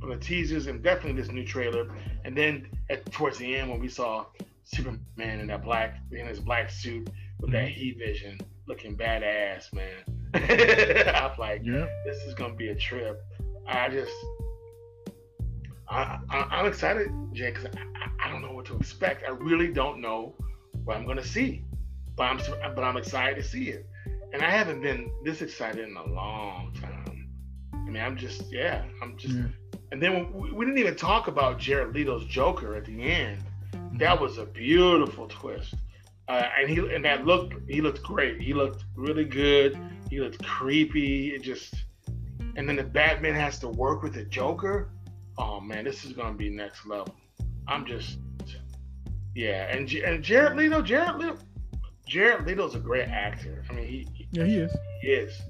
[0.00, 1.88] from the teasers, and definitely this new trailer.
[2.24, 4.26] And then at, towards the end, when we saw
[4.64, 10.04] Superman in that black in his black suit with that heat vision, looking badass, man.
[11.14, 11.86] I'm like, yeah.
[12.04, 13.20] this is gonna be a trip.
[13.66, 14.12] I just,
[15.88, 19.24] I, I am excited, Jay, because I, I don't know what to expect.
[19.26, 20.34] I really don't know
[20.84, 21.64] what I'm gonna see,
[22.16, 22.40] but I'm
[22.74, 23.86] but I'm excited to see it,
[24.32, 26.99] and I haven't been this excited in a long time.
[27.90, 29.34] I mean, I'm just yeah, I'm just.
[29.34, 29.46] Yeah.
[29.90, 33.42] And then we, we didn't even talk about Jared Leto's Joker at the end.
[33.94, 34.22] That mm-hmm.
[34.22, 35.74] was a beautiful twist.
[36.28, 38.40] Uh, and he and that look, he looked great.
[38.40, 39.76] He looked really good.
[40.08, 41.34] He looked creepy.
[41.34, 41.74] It just
[42.54, 44.90] and then the Batman has to work with the Joker.
[45.36, 47.16] Oh man, this is gonna be next level.
[47.66, 48.18] I'm just
[49.34, 51.38] yeah, and and Jared Leto, Jared Leto,
[52.06, 53.64] Jared Leto's a great actor.
[53.68, 54.76] I mean, he, he yeah he is.
[55.00, 55.42] He is.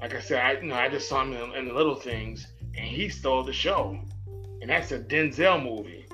[0.00, 2.46] Like I said, I you know I just saw him in, in the little things,
[2.76, 3.98] and he stole the show.
[4.60, 6.06] And that's a Denzel movie,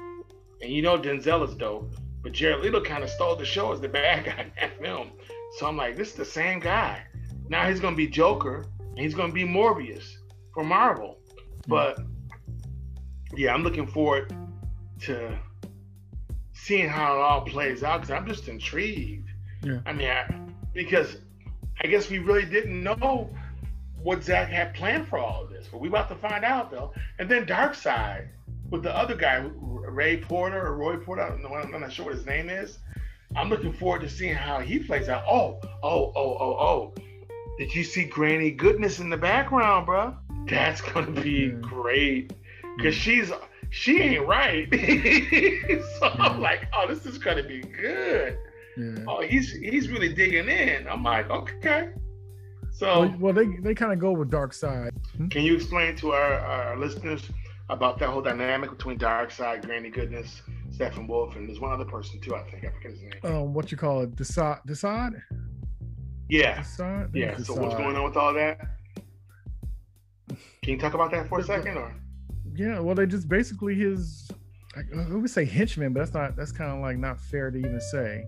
[0.60, 1.94] and you know Denzel is dope.
[2.22, 5.12] But Jared Leto kind of stole the show as the bad guy in that film.
[5.58, 7.02] So I'm like, this is the same guy.
[7.48, 10.04] Now he's gonna be Joker and he's gonna be Morbius
[10.54, 11.18] for Marvel.
[11.66, 11.98] But
[13.36, 14.34] yeah, I'm looking forward
[15.02, 15.38] to
[16.52, 19.28] seeing how it all plays out because I'm just intrigued.
[19.62, 19.80] Yeah.
[19.86, 20.32] I mean, I,
[20.72, 21.18] because
[21.82, 23.30] I guess we really didn't know
[24.02, 26.92] what Zack had planned for all of this, but we about to find out though.
[27.18, 28.28] And then Darkseid
[28.70, 31.22] with the other guy, Ray Porter or Roy Porter.
[31.22, 31.54] I don't know.
[31.54, 32.78] I'm not sure what his name is.
[33.36, 35.24] I'm looking forward to seeing how he plays out.
[35.28, 36.94] Oh, oh, oh, oh, oh.
[37.58, 40.16] Did you see Granny Goodness in the background, bro?
[40.48, 41.48] That's gonna be yeah.
[41.60, 42.32] great
[42.76, 43.26] because mm-hmm.
[43.26, 43.32] she's
[43.70, 44.68] she ain't right.
[44.72, 45.80] so yeah.
[46.00, 46.40] I'm mm-hmm.
[46.40, 48.38] like, oh, this is gonna be good.
[48.76, 49.04] Yeah.
[49.06, 50.88] Oh, he's he's really digging in.
[50.88, 51.90] I'm like, okay.
[52.80, 54.92] So well, well they they kind of go with Darkseid.
[55.18, 55.28] Hmm?
[55.28, 57.22] Can you explain to our, our listeners
[57.68, 60.40] about that whole dynamic between Darkseid, Granny Goodness,
[60.70, 62.34] Steppenwolf, and there's one other person too.
[62.34, 63.12] I think I forget his name.
[63.22, 64.66] Um, what you call it, Desaad?
[64.66, 65.20] Desaad?
[66.30, 66.62] Yeah.
[66.62, 67.14] Desaad?
[67.14, 67.34] Yeah.
[67.34, 67.44] Desaad.
[67.44, 68.58] So what's going on with all that?
[70.62, 71.94] Can you talk about that for a second, or?
[72.54, 72.80] Yeah.
[72.80, 74.30] Well, they just basically his.
[74.74, 76.34] I would say henchman, but that's not.
[76.34, 78.24] That's kind of like not fair to even say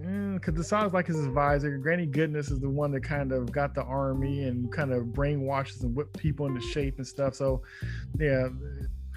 [0.00, 1.76] because the Desaad's like his advisor.
[1.78, 5.82] Granny Goodness is the one that kind of got the army and kind of brainwashes
[5.82, 7.34] and whip people into shape and stuff.
[7.34, 7.62] So,
[8.18, 8.48] yeah.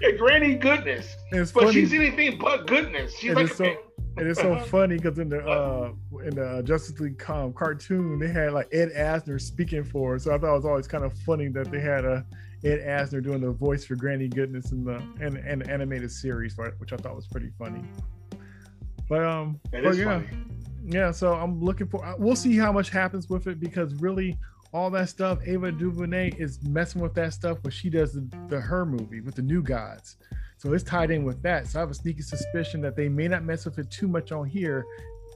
[0.00, 1.14] Yeah, Granny Goodness.
[1.30, 1.74] It's but funny.
[1.74, 3.14] she's anything but goodness.
[3.16, 3.76] She's like so,
[4.18, 5.92] it is so funny because in the uh
[6.24, 10.18] in the Justice League um, cartoon they had like Ed Asner speaking for her.
[10.18, 12.26] So I thought it was always kind of funny that they had a
[12.64, 16.56] Ed Asner doing the voice for Granny Goodness in the in, in the animated series,
[16.78, 17.84] which I thought was pretty funny.
[19.08, 20.04] But um, but yeah.
[20.04, 20.28] Funny
[20.84, 22.04] yeah, so I'm looking for.
[22.04, 24.38] Uh, we'll see how much happens with it because really,
[24.72, 25.38] all that stuff.
[25.46, 29.34] Ava DuVernay is messing with that stuff when she does the, the her movie with
[29.34, 30.16] the New Gods.
[30.56, 31.66] So it's tied in with that.
[31.66, 34.30] So I have a sneaky suspicion that they may not mess with it too much
[34.32, 34.86] on here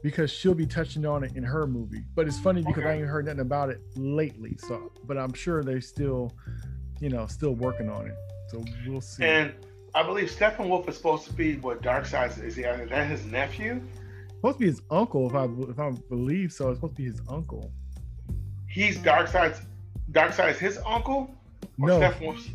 [0.03, 2.05] because she'll be touching on it in her movie.
[2.15, 2.91] But it's funny because okay.
[2.91, 4.57] I ain't heard nothing about it lately.
[4.57, 6.33] So, but I'm sure they're still,
[7.01, 8.15] you know, still working on it.
[8.49, 9.25] So we'll see.
[9.25, 9.53] And
[9.95, 12.55] I believe Steppenwolf is supposed to be what Darkseid is.
[12.55, 13.83] He is that his nephew?
[14.37, 16.70] Supposed to be his uncle, if I if I believe so.
[16.70, 17.72] It's supposed to be his uncle.
[18.68, 19.61] He's Darkseid's
[20.12, 21.31] Darkseid's his uncle.
[21.79, 21.99] no,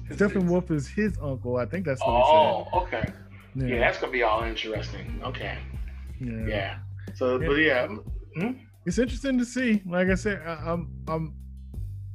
[0.10, 1.58] Steppenwolf is his uncle.
[1.58, 3.02] I think that's what oh, he said.
[3.02, 3.13] okay.
[3.56, 3.65] Yeah.
[3.65, 3.80] yeah.
[3.80, 5.20] that's gonna be all interesting.
[5.26, 5.58] Okay.
[6.20, 6.48] Yeah.
[6.48, 6.78] Yeah.
[7.15, 7.48] So, yeah.
[7.48, 7.88] but yeah.
[8.36, 8.52] Hmm?
[8.86, 9.82] It's interesting to see.
[9.86, 11.34] Like I said, I, I'm I'm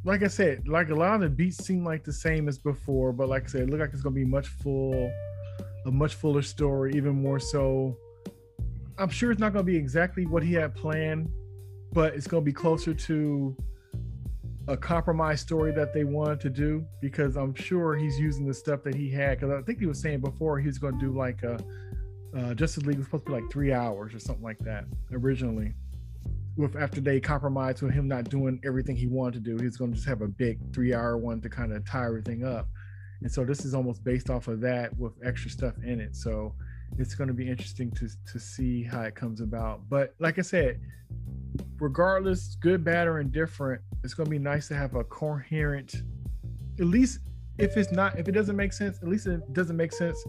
[0.04, 3.12] like I said, like a lot of the beats seem like the same as before,
[3.12, 5.12] but like I said, it look like it's gonna be much full,
[5.84, 7.96] a much fuller story, even more so
[8.98, 11.28] I'm sure it's not going to be exactly what he had planned,
[11.92, 13.56] but it's going to be closer to
[14.68, 18.82] a compromise story that they wanted to do because I'm sure he's using the stuff
[18.84, 19.38] that he had.
[19.38, 21.58] Because I think he was saying before he was going to do like a
[22.36, 25.74] uh, Justice League was supposed to be like three hours or something like that originally.
[26.56, 29.90] With after they compromised with him not doing everything he wanted to do, he's going
[29.90, 32.68] to just have a big three-hour one to kind of tie everything up.
[33.20, 36.16] And so this is almost based off of that with extra stuff in it.
[36.16, 36.54] So
[36.98, 39.88] it's going to be interesting to to see how it comes about.
[39.88, 40.80] But like I said,
[41.78, 46.02] regardless, good, bad, or indifferent, it's going to be nice to have a coherent,
[46.78, 47.20] at least
[47.58, 50.22] if it's not, if it doesn't make sense, at least it doesn't make sense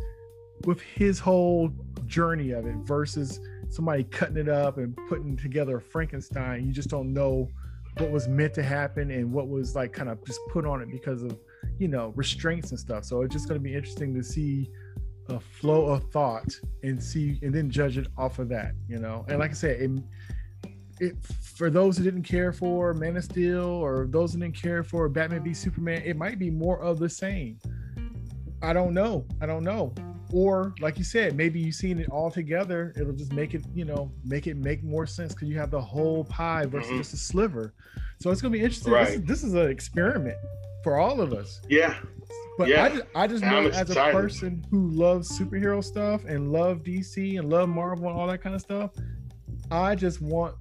[0.66, 1.70] with his whole
[2.06, 3.40] journey of it versus
[3.70, 6.66] somebody cutting it up and putting together a Frankenstein.
[6.66, 7.50] You just don't know
[7.98, 10.90] what was meant to happen and what was like kind of just put on it
[10.92, 11.38] because of,
[11.80, 13.04] you know, restraints and stuff.
[13.06, 14.70] So it's just going to be interesting to see
[15.30, 16.48] a flow of thought
[16.84, 19.26] and see and then judge it off of that, you know.
[19.28, 19.92] And like I said, it,
[21.00, 21.16] it,
[21.56, 25.08] for those who didn't care for Man of Steel or those who didn't care for
[25.10, 27.60] Batman v Superman, it might be more of the same.
[28.62, 29.26] I don't know.
[29.42, 29.94] I don't know.
[30.34, 32.94] Or like you said, maybe you've seen it all together.
[33.00, 35.80] It'll just make it, you know, make it make more sense because you have the
[35.80, 36.98] whole pie versus mm-hmm.
[36.98, 37.74] just a sliver.
[38.20, 38.92] So it's gonna be interesting.
[38.92, 39.06] Right.
[39.06, 40.38] This, is, this is an experiment
[40.84, 41.62] for all of us.
[41.70, 41.96] Yeah.
[42.58, 42.86] But yeah.
[42.86, 47.38] I just, I just know as a person who loves superhero stuff and love DC
[47.38, 48.92] and love Marvel and all that kind of stuff,
[49.70, 50.56] I just want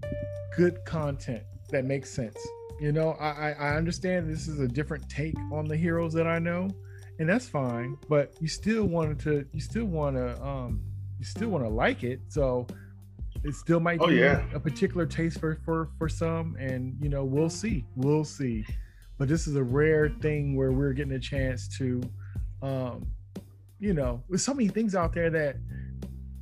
[0.56, 2.36] good content that makes sense.
[2.80, 6.38] You know, I, I understand this is a different take on the heroes that I
[6.38, 6.68] know,
[7.18, 7.96] and that's fine.
[8.08, 10.82] But you still wanted to, you still want to, um,
[11.18, 12.20] you still want to like it.
[12.28, 12.66] So
[13.44, 14.44] it still might oh, be yeah.
[14.52, 18.66] a particular taste for for for some, and you know, we'll see, we'll see.
[19.18, 22.02] But this is a rare thing where we're getting a chance to,
[22.62, 23.06] um,
[23.78, 25.56] you know, there's so many things out there that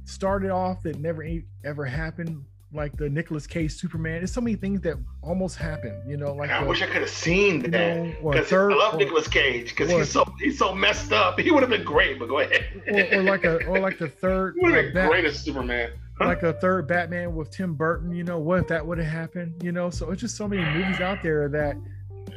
[0.05, 1.25] started off that never
[1.65, 4.19] ever happened like the Nicolas Cage Superman.
[4.19, 6.35] There's so many things that almost happened, you know.
[6.35, 9.91] Like I the, wish I could have seen that because I love Nicolas Cage because
[9.91, 11.39] he's so he's so messed up.
[11.39, 12.65] He would have been great, but go ahead.
[12.89, 14.57] or, or, like a or like the third.
[14.61, 15.93] would have been greatest Superman.
[16.19, 16.27] Huh?
[16.27, 19.61] Like a third Batman with Tim Burton, you know, what if that would have happened?
[19.65, 21.77] You know, so it's just so many movies out there that,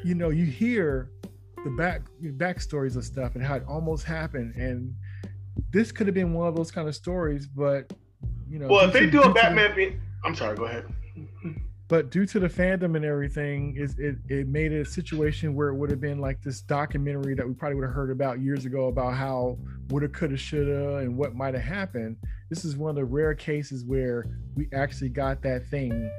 [0.03, 1.11] you know, you hear
[1.63, 4.93] the back backstories of stuff and how it almost happened, and
[5.71, 7.91] this could have been one of those kind of stories, but
[8.49, 8.67] you know.
[8.67, 10.55] Well, if they do a Batman, I'm sorry.
[10.55, 10.85] Go ahead.
[11.89, 15.69] But due to the fandom and everything, is it, it made it a situation where
[15.69, 18.65] it would have been like this documentary that we probably would have heard about years
[18.65, 19.57] ago about how
[19.89, 22.17] woulda, coulda, shoulda, and what might have happened.
[22.49, 26.11] This is one of the rare cases where we actually got that thing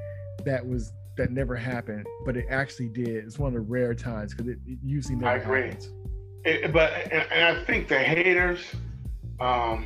[0.43, 3.09] that was that never happened, but it actually did.
[3.09, 5.61] It's one of the rare times because it, it, usually never I agree.
[5.63, 5.89] happens.
[6.45, 8.61] It, but and, and, I think the haters,
[9.41, 9.85] um,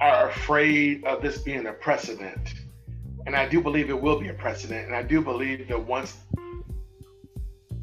[0.00, 2.54] are afraid of this being a precedent.
[3.26, 4.86] And I do believe it will be a precedent.
[4.86, 6.16] And I do believe that once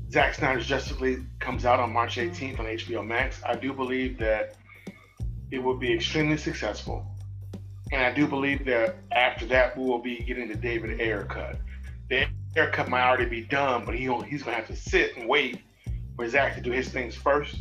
[0.09, 4.17] Zack Snyder's Justice League comes out on March 18th on HBO Max, I do believe
[4.19, 4.55] that
[5.51, 7.05] it will be extremely successful.
[7.91, 11.57] And I do believe that after that, we will be getting the David Ayer cut.
[12.09, 15.15] The Ayer cut might already be done, but he, he's going to have to sit
[15.17, 15.61] and wait
[16.15, 17.55] for Zack to do his things first.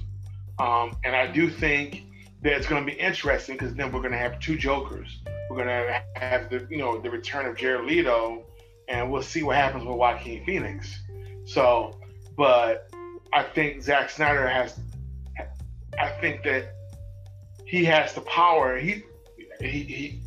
[0.59, 2.05] Um, and I do think
[2.43, 5.21] that's going to be interesting because then we're going to have two Jokers.
[5.49, 8.45] We're going to have the you know the return of Jared Leto,
[8.89, 10.99] and we'll see what happens with Joaquin Phoenix.
[11.45, 12.01] So,
[12.37, 12.91] but
[13.33, 14.79] I think Zack Snyder has.
[15.99, 16.75] I think that
[17.65, 18.77] he has the power.
[18.77, 19.05] He
[19.61, 20.21] he he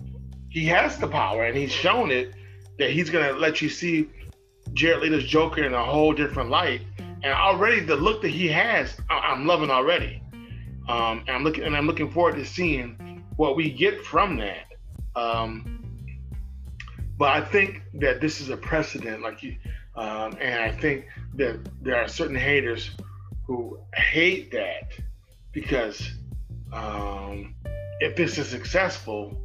[0.49, 2.33] he has the power, and he's shown it
[2.79, 4.09] that he's to let you see
[4.73, 6.81] Jared Leto's Joker in a whole different light.
[6.97, 10.23] And already the look that he has, I'm loving already.
[10.87, 14.65] Um, and I'm looking and I'm looking forward to seeing what we get from that.
[15.15, 15.79] Um,
[17.17, 19.57] but I think that this is a precedent, like you,
[19.95, 22.91] um, and I think that there are certain haters
[23.45, 24.93] who hate that
[25.51, 26.11] because
[26.71, 27.53] um,
[27.99, 29.37] if this is successful,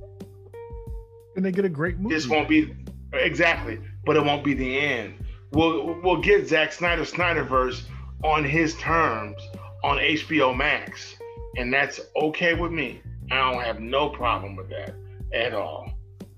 [1.37, 2.15] and they get a great movie.
[2.15, 2.75] This won't be
[3.13, 5.15] exactly, but it won't be the end.
[5.53, 7.83] We'll we'll get Zack Snyder Snyderverse
[8.23, 9.41] on his terms
[9.83, 11.17] on HBO Max
[11.57, 13.01] and that's okay with me.
[13.31, 14.95] I don't have no problem with that
[15.33, 15.91] at all.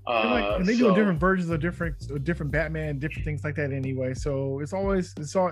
[0.05, 3.43] Uh, and, like, and they so, do different versions of different different Batman, different things
[3.43, 4.13] like that anyway.
[4.13, 5.51] So it's always it's all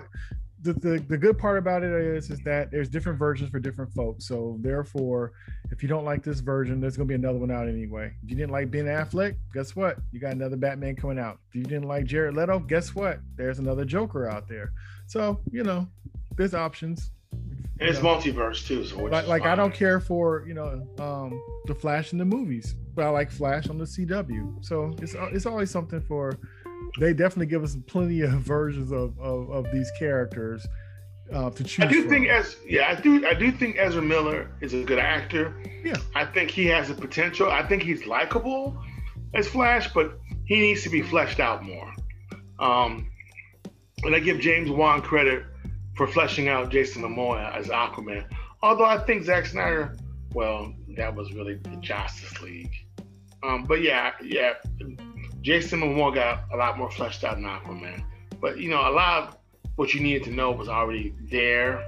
[0.66, 3.94] the, the, the good part about it is is that there's different versions for different
[3.94, 4.28] folks.
[4.28, 5.34] So therefore,
[5.72, 8.12] if you don't like this version, there's gonna be another one out anyway.
[8.24, 9.98] If you didn't like Ben Affleck, guess what?
[10.12, 11.38] You got another Batman coming out.
[11.50, 13.20] If you didn't like Jared Leto, guess what?
[13.36, 14.74] There's another Joker out there.
[15.06, 15.88] So you know,
[16.36, 17.12] there's options.
[17.80, 18.16] And it's know?
[18.16, 18.86] multiverse too.
[18.86, 22.74] So like, like I don't care for you know um, the Flash in the movies,
[22.96, 24.66] but I like Flash on the CW.
[24.66, 26.40] So it's it's always something for
[27.00, 30.66] they definitely give us plenty of versions of of, of these characters
[31.32, 31.86] uh, to choose.
[31.86, 32.10] I do from.
[32.10, 35.56] think as yeah, I do I do think Ezra Miller is a good actor.
[35.84, 35.96] Yeah.
[36.16, 37.50] I think he has the potential.
[37.50, 38.78] I think he's likable
[39.34, 41.94] as Flash, but he needs to be fleshed out more.
[42.60, 43.10] Um,
[44.04, 45.44] and I give James Wan credit
[45.96, 48.26] for fleshing out Jason Momoa as Aquaman.
[48.62, 49.96] Although I think Zack Snyder,
[50.34, 52.74] well, that was really the Justice League.
[53.44, 54.54] Um, but yeah, yeah,
[55.46, 58.04] Jason Momoa got a lot more fleshed out than Aquaman.
[58.42, 59.38] But you know, a lot of
[59.76, 61.86] what you needed to know was already there.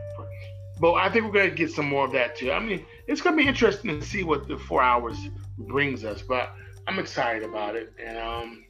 [0.80, 2.52] But I think we're gonna get some more of that too.
[2.52, 5.18] I mean, it's gonna be interesting to see what the four hours
[5.58, 6.22] brings us.
[6.22, 6.54] But
[6.86, 8.64] I'm excited about it, and um,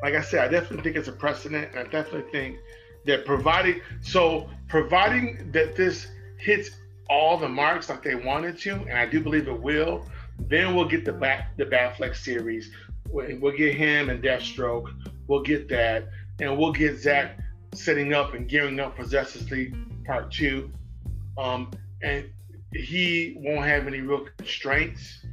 [0.00, 2.58] like I said, I definitely think it's a precedent, and I definitely think
[3.04, 6.06] that providing so providing that this
[6.38, 6.70] hits
[7.10, 10.06] all the marks like they wanted to, and I do believe it will,
[10.38, 12.70] then we'll get the back the Batfleck series.
[13.08, 14.88] We'll we'll get him and Deathstroke.
[15.26, 16.08] We'll get that,
[16.40, 17.38] and we'll get Zack
[17.74, 20.70] setting up and gearing up for Justice League Part Two,
[21.38, 21.70] um,
[22.02, 22.30] and
[22.72, 25.24] he won't have any real constraints.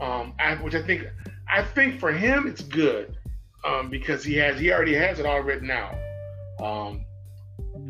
[0.00, 1.06] Um, I, which I think,
[1.48, 3.16] I think for him it's good
[3.64, 5.94] um, because he has he already has it all written out.
[6.60, 7.04] Um,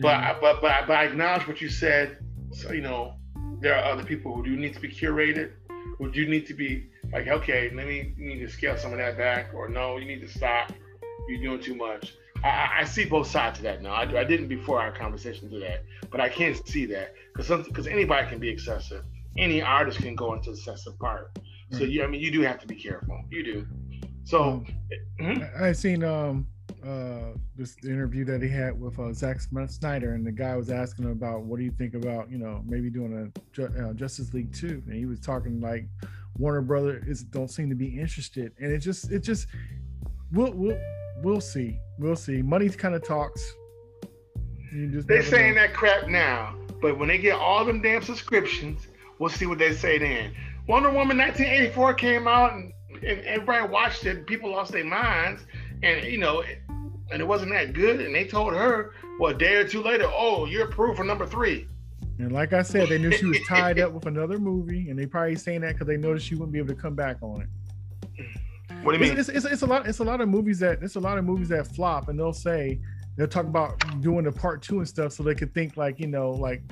[0.01, 2.19] but but but but I acknowledge what you said.
[2.53, 3.15] So you know,
[3.61, 5.53] there are other people who do need to be curated,
[5.99, 8.99] who you need to be like, okay, let me you need to scale some of
[8.99, 10.73] that back, or no, you need to stop.
[11.29, 12.15] You're doing too much.
[12.45, 13.93] I, I see both sides of that now.
[13.93, 15.79] I, I didn't before our conversation today,
[16.11, 19.05] but I can't see that because because anybody can be excessive.
[19.39, 21.39] Any artist can go into excessive part.
[21.73, 23.21] So you, I mean, you do have to be careful.
[23.31, 23.67] You do.
[24.25, 24.65] So,
[25.21, 25.63] mm-hmm.
[25.63, 26.47] I seen um
[26.87, 31.07] uh this interview that he had with uh, Zack Snyder, and the guy was asking
[31.07, 34.53] him about what do you think about you know maybe doing a uh, Justice League
[34.55, 35.87] two, and he was talking like
[36.39, 39.49] Warner Brother is don't seem to be interested, and it just it just
[40.33, 40.79] we'll we'll
[41.23, 42.43] we'll see we'll see.
[42.43, 43.55] Money kind of talks.
[44.73, 45.63] They're saying know.
[45.63, 49.73] that crap now, but when they get all them damn subscriptions, we'll see what they
[49.73, 50.35] say then.
[50.67, 54.27] Wonder Woman 1984 came out and, and everybody watched it.
[54.27, 55.47] People lost their minds,
[55.83, 56.43] and you know,
[57.11, 58.01] and it wasn't that good.
[58.01, 61.27] And they told her, well, a day or two later, oh, you're approved for number
[61.27, 61.69] three.
[62.19, 65.07] And like I said, they knew she was tied up with another movie, and they
[65.07, 67.49] probably saying that because they noticed she wouldn't be able to come back on it.
[68.83, 69.19] What do you mean?
[69.19, 69.87] It's, it's, it's, a lot.
[69.87, 72.33] It's a lot of movies that it's a lot of movies that flop, and they'll
[72.33, 72.81] say
[73.17, 76.07] they'll talk about doing the part two and stuff, so they could think like you
[76.07, 76.63] know, like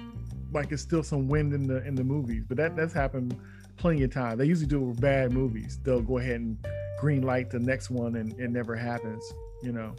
[0.53, 2.45] like it's still some wind in the in the movies.
[2.47, 3.37] But that that's happened
[3.77, 4.39] plenty of time.
[4.39, 5.79] They usually do it with bad movies.
[5.83, 6.67] They'll go ahead and
[7.01, 9.25] green light the next one, and it never happens.
[9.63, 9.95] You know,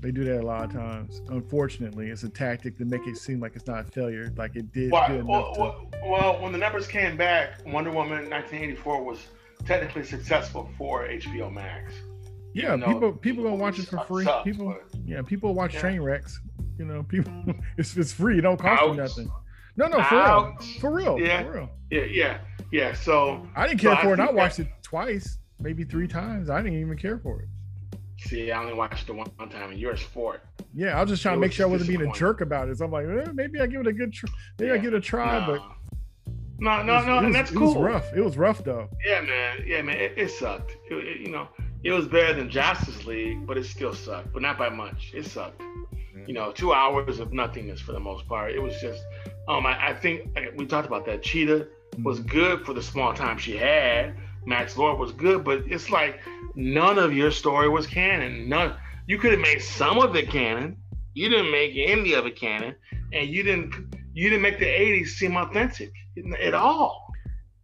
[0.00, 1.22] they do that a lot of times.
[1.28, 4.72] Unfortunately, it's a tactic to make it seem like it's not a failure, like it
[4.72, 4.90] did.
[4.90, 9.18] Well, well, well, well, when the numbers came back, Wonder Woman 1984 was
[9.64, 11.92] technically successful for HBO Max.
[12.54, 14.24] Yeah, people people gonna watch it for free.
[14.24, 15.80] Sucks, people, but, yeah, people watch yeah.
[15.80, 16.40] train wrecks.
[16.78, 17.32] You know, people,
[17.76, 18.38] it's it's free.
[18.38, 18.90] It don't cost Ouch.
[18.90, 19.30] you nothing.
[19.76, 20.60] No, no, for Ouch.
[20.60, 21.70] real, for real, yeah, for real.
[21.90, 22.38] Yeah, yeah,
[22.72, 22.94] yeah.
[22.94, 24.30] So I didn't care so for I it.
[24.30, 26.48] I watched that, it twice, maybe three times.
[26.48, 27.48] I didn't even care for it.
[28.26, 30.42] See, I only watched it one, time, and you're a sport.
[30.74, 32.68] Yeah, I was just trying it to make sure I wasn't being a jerk about
[32.68, 32.78] it.
[32.78, 34.26] So I'm like, eh, maybe I give it a good, tr-
[34.58, 34.74] maybe yeah.
[34.74, 35.46] I give it a try, no.
[35.46, 35.62] but.
[36.58, 37.72] No, no, no, and that's cool.
[37.72, 38.14] It was rough.
[38.14, 38.88] It was rough though.
[39.04, 39.62] Yeah, man.
[39.66, 39.96] Yeah, man.
[39.98, 40.72] It, it sucked.
[40.90, 41.48] It, it, you know,
[41.84, 44.32] it was better than Justice League, but it still sucked.
[44.32, 45.12] But not by much.
[45.14, 45.60] It sucked.
[46.26, 48.52] You know, two hours of nothingness for the most part.
[48.52, 49.04] It was just
[49.48, 51.22] um, I, I think we talked about that.
[51.22, 51.68] Cheetah
[52.02, 52.28] was mm-hmm.
[52.28, 54.16] good for the small time she had.
[54.46, 56.20] Max Lord was good, but it's like
[56.54, 58.48] none of your story was canon.
[58.48, 58.74] None.
[59.06, 60.76] You could have made some of it canon.
[61.14, 62.74] You didn't make any of it canon,
[63.12, 63.74] and you didn't.
[64.14, 65.92] You didn't make the '80s seem authentic
[66.40, 67.12] at all.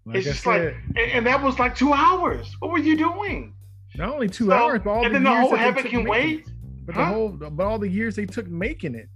[0.04, 2.54] Like it's I just said, like, and, and, that was like two hours.
[2.58, 3.54] What were you doing?
[3.94, 6.50] Not only two so, hours, but all and the then the whole heaven can wait.
[6.84, 7.00] But huh?
[7.00, 9.08] the whole, but all the years they took making it.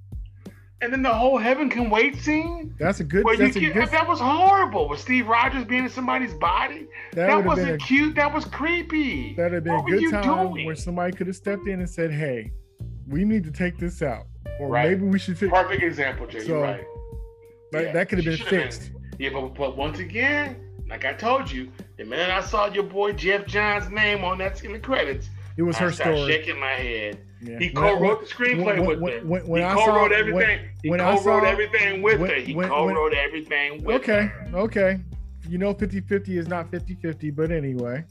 [0.82, 2.74] And then the whole heaven can wait scene.
[2.78, 3.24] That's a good.
[3.24, 4.88] Where that's you a good, that was horrible.
[4.88, 8.14] With Steve Rogers being in somebody's body, that, that wasn't a, cute.
[8.16, 9.34] That was creepy.
[9.36, 10.66] That'd have been what a good time doing?
[10.66, 12.52] where somebody could have stepped in and said, "Hey,
[13.08, 14.26] we need to take this out,
[14.60, 14.90] or right.
[14.90, 16.40] maybe we should fix." Perfect example, Jay.
[16.40, 16.84] So, You're right.
[17.72, 17.92] yeah.
[17.92, 18.92] that could have been fixed.
[18.92, 22.84] Been, yeah, but, but once again, like I told you, the minute I saw your
[22.84, 26.26] boy Geoff Johns' name on that in the credits, it was I her story.
[26.26, 27.18] Shaking my head.
[27.42, 27.58] Yeah.
[27.58, 29.28] He co-wrote the screenplay when, with when.
[29.28, 30.68] When, when he I co-wrote saw, everything.
[30.82, 32.34] he co-wrote saw, everything with her.
[32.34, 34.30] He co-wrote everything with okay.
[34.52, 35.00] Okay, okay.
[35.48, 38.04] You know 50-50 is not 50-50, but anyway.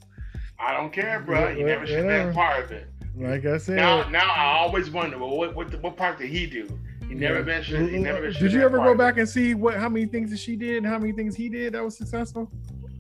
[0.60, 1.50] I don't care, bro.
[1.50, 2.88] You never should have been part of it.
[3.18, 3.78] Like I said.
[3.78, 6.68] Now, now I always wonder, well, what what, what part did he do?
[7.08, 7.46] He never yeah.
[7.46, 7.90] mentioned.
[7.90, 10.56] He never Did you ever go back and see what how many things that she
[10.56, 12.52] did and how many things he did that was successful?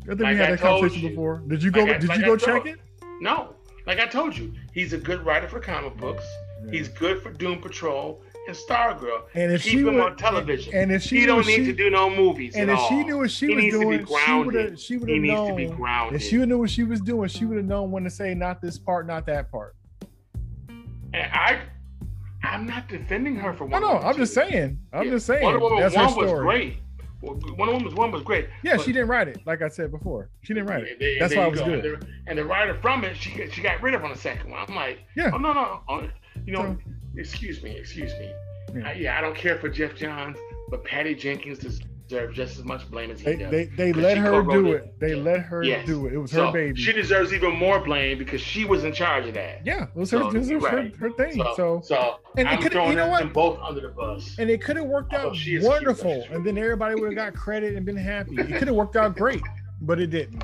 [0.03, 1.09] I think like we had that conversation you.
[1.09, 1.43] before.
[1.47, 1.83] Did you go?
[1.83, 2.79] Like did like you go check it?
[3.19, 3.54] No,
[3.85, 6.23] like I told you, he's a good writer for comic books.
[6.65, 6.71] Yeah.
[6.71, 9.23] He's good for Doom Patrol and Stargirl.
[9.33, 10.73] and if Keep she him would, on television.
[10.75, 13.17] and if she he don't need she, to do no movies and if she knew
[13.19, 15.49] what she He was needs to be doing, she would have she would have needs
[15.49, 15.75] to be known.
[15.75, 16.21] grounded.
[16.21, 18.61] If she knew what she was doing, she would have known when to say not
[18.61, 19.75] this part, not that part.
[21.13, 21.59] and I,
[22.43, 23.81] I'm not defending her for No, one.
[23.81, 24.79] no, I'm just saying.
[24.93, 25.11] I'm Yeah.
[25.11, 25.43] just saying.
[25.43, 26.45] Wonder Woman That's her one was story.
[26.45, 26.77] great.
[27.21, 28.47] Well, Wonder Woman one was great.
[28.63, 29.39] Yeah, she didn't write it.
[29.45, 31.19] Like I said before, she didn't write it.
[31.19, 31.65] That's why it was go.
[31.65, 31.85] good.
[31.85, 34.17] And the, and the writer from it, she got- she got rid of on the
[34.17, 34.63] second one.
[34.67, 35.31] I'm like, Yeah.
[35.33, 36.07] oh no no, oh,
[36.45, 38.31] you know, So- excuse me, excuse me.
[38.75, 38.87] Yeah.
[38.89, 40.37] I, yeah, I don't care for Geoff Johns,
[40.69, 41.59] but Patty Jenkins
[42.07, 43.51] deserves just as much blame as he They does.
[43.51, 44.75] they, they let her do it.
[44.83, 44.99] it.
[44.99, 45.23] They Yeah.
[45.23, 45.85] let her Yes.
[45.85, 46.13] do it.
[46.13, 46.79] It was So her baby.
[46.79, 49.65] She deserves even more blame because she was in charge of that.
[49.65, 50.19] yeah, it was her.
[50.19, 50.95] So, this was right.
[50.95, 51.33] her, her thing.
[51.35, 53.19] So, So, so And it I'm could've- throwing you know what?
[53.19, 54.35] them both under the bus.
[54.37, 57.75] and it could have worked Although out wonderful, and then everybody would have got credit
[57.75, 58.35] and been happy.
[58.35, 59.41] It could have worked out great,
[59.81, 60.43] but it didn't.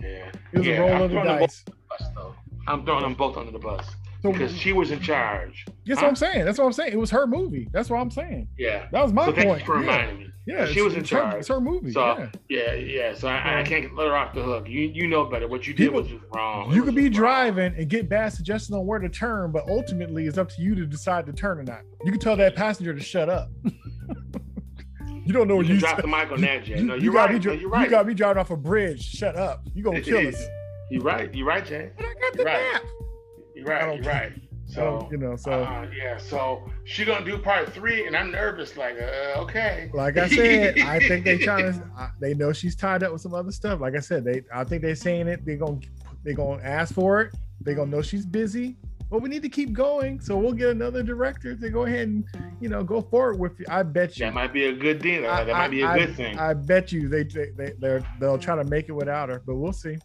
[0.00, 1.64] yeah, It was yeah, a roll I'm of the dice.
[1.66, 2.34] both under the bus.
[2.66, 3.86] I'm throwing them both under the bus
[4.24, 5.66] So because she was in charge.
[5.84, 6.46] that's what I'm saying.
[6.46, 6.94] That's what I'm saying.
[6.94, 7.68] It was her movie.
[7.72, 8.48] That's what I'm saying.
[8.56, 8.86] Yeah.
[8.90, 9.60] That was my so point.
[9.60, 9.80] you for yeah.
[9.80, 10.30] reminding me.
[10.46, 11.34] Yeah, she was in it's her- charge.
[11.40, 11.92] It's her movie.
[11.92, 12.28] So yeah.
[12.48, 13.14] yeah, yeah.
[13.14, 14.66] So I, I can't let her off the hook.
[14.66, 15.46] You you know better.
[15.46, 16.72] What you did People- was just wrong.
[16.72, 17.12] You could be wrong.
[17.12, 20.74] driving and get bad suggestions on where to turn, but ultimately it's up to you
[20.74, 21.80] to decide to turn or not.
[22.04, 23.50] You can tell that passenger to shut up.
[25.24, 26.78] you don't know You what you drop the mic on that, Jay.
[26.78, 27.42] You, No, you you're gotta right.
[27.42, 27.84] Be, No, you're right.
[27.84, 29.02] You gotta be driving off a bridge.
[29.02, 29.62] Shut up.
[29.74, 30.42] You gonna kill us.
[30.90, 31.34] You're right.
[31.34, 31.90] You're right, Jay.
[31.96, 32.72] But I got the You're right.
[32.72, 32.82] map.
[32.82, 33.03] I
[33.64, 34.04] right.
[34.04, 34.32] Right.
[34.66, 36.16] So you know, so uh, yeah.
[36.16, 38.78] So she gonna do part three, and I'm nervous.
[38.78, 39.90] Like, uh, okay.
[39.92, 42.12] like I said, I think they trying to.
[42.18, 43.80] They know she's tied up with some other stuff.
[43.80, 44.42] Like I said, they.
[44.52, 45.44] I think they're saying it.
[45.44, 45.80] They're gonna.
[46.24, 47.34] They're gonna ask for it.
[47.60, 48.76] They're gonna know she's busy.
[49.10, 52.24] But we need to keep going, so we'll get another director to go ahead and,
[52.58, 53.60] you know, go forward with.
[53.60, 53.68] it.
[53.68, 54.24] I bet you.
[54.24, 55.22] That might be a good deal.
[55.22, 56.38] That, I- that might be a I- good thing.
[56.38, 59.56] I bet you they they, they they're, they'll try to make it without her, but
[59.56, 59.98] we'll see.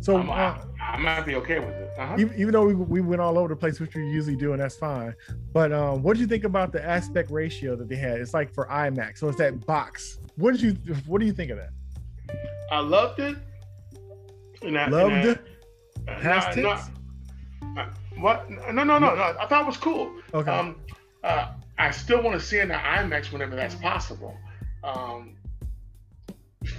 [0.00, 1.90] So I'm- uh, I, I might be okay with it.
[1.98, 2.16] Uh-huh.
[2.18, 4.60] even, even though we, we went all over the place, which we usually do, and
[4.60, 5.14] that's fine.
[5.52, 8.18] But um, what did you think about the aspect ratio that they had?
[8.20, 10.18] It's like for IMAX, so it's that box.
[10.36, 10.72] What did you
[11.06, 11.70] What do you think of that?
[12.70, 13.36] I loved it.
[14.62, 15.38] And I, Loved and I, it?
[16.08, 16.90] uh, Past no, no, tense?
[17.78, 17.86] uh,
[18.20, 18.48] what?
[18.50, 19.22] No, no, no, no, no.
[19.38, 20.10] I thought it was cool.
[20.32, 20.50] Okay.
[20.50, 20.76] Um,
[21.24, 24.36] uh, I still want to see it in the IMAX whenever that's possible.
[24.84, 25.36] Um,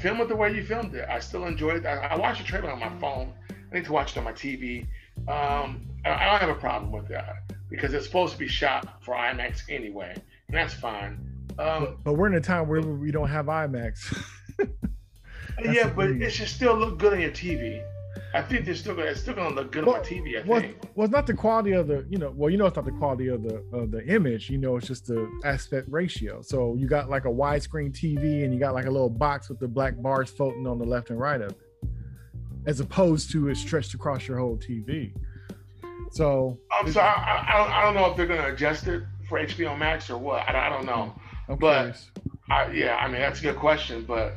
[0.03, 1.07] film it the way you filmed it.
[1.09, 1.85] I still enjoyed it.
[1.85, 3.33] I, I watched the trailer on my phone.
[3.49, 4.85] I need to watch it on my TV.
[5.29, 7.37] Um, I, I don't have a problem with that
[7.69, 10.13] because it's supposed to be shot for IMAX anyway,
[10.47, 11.17] and that's fine.
[11.57, 14.21] Um, but, but we're in a time where we don't have IMAX.
[15.63, 17.83] Yeah, but it should still look good on your TV.
[18.35, 20.41] I think they're still gonna, it's still gonna look good Well, on TV.
[20.43, 20.77] I well, think.
[20.95, 22.91] well, it's not the quality of the, you know, well, you know, it's not the
[22.91, 24.49] quality of the of the image.
[24.49, 26.41] You know, it's just the aspect ratio.
[26.41, 29.59] So you got like a widescreen TV, and you got like a little box with
[29.59, 31.57] the black bars floating on the left and right of it,
[32.65, 35.13] as opposed to it stretched across your whole TV.
[36.11, 37.05] So Um, so I,
[37.47, 40.47] I, I don't know if they're gonna adjust it for HBO Max or what.
[40.47, 41.13] I, don't- I don't know.
[41.49, 41.97] I'm But-
[42.49, 44.33] I, yeah, I mean that's a good question, but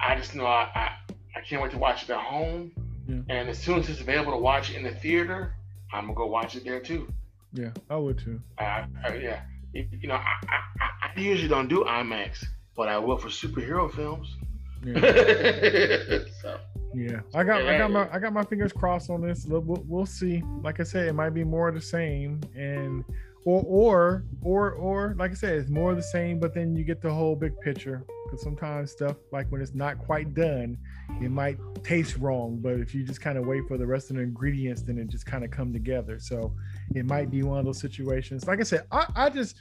[0.00, 0.90] I just know I, I,
[1.36, 2.72] I can't wait to watch it at home.
[3.08, 3.20] Yeah.
[3.28, 5.54] And as soon as it's available to watch in the theater,
[5.92, 7.08] I'm gonna go watch it there too.
[7.52, 8.40] Yeah, I would too.
[8.58, 9.40] I, I, yeah,
[9.72, 12.44] you know, I, I, I- I usually don't do IMAX,
[12.76, 14.36] but I will for superhero films.
[14.84, 14.98] Yeah.
[16.42, 16.58] so,
[16.94, 19.46] Yeah, I got I got my I got my fingers crossed on this.
[19.46, 20.42] We'll, we'll see.
[20.62, 23.04] Like I said, it might be more of the same, and
[23.44, 26.38] or or or or like I said, it's more of the same.
[26.38, 28.04] But then you get the whole big picture.
[28.26, 30.76] Because sometimes stuff like when it's not quite done,
[31.20, 32.58] it might taste wrong.
[32.60, 35.08] But if you just kind of wait for the rest of the ingredients, then it
[35.08, 36.18] just kind of come together.
[36.18, 36.52] So
[36.94, 38.46] it might be one of those situations.
[38.46, 39.56] Like I said, I, I just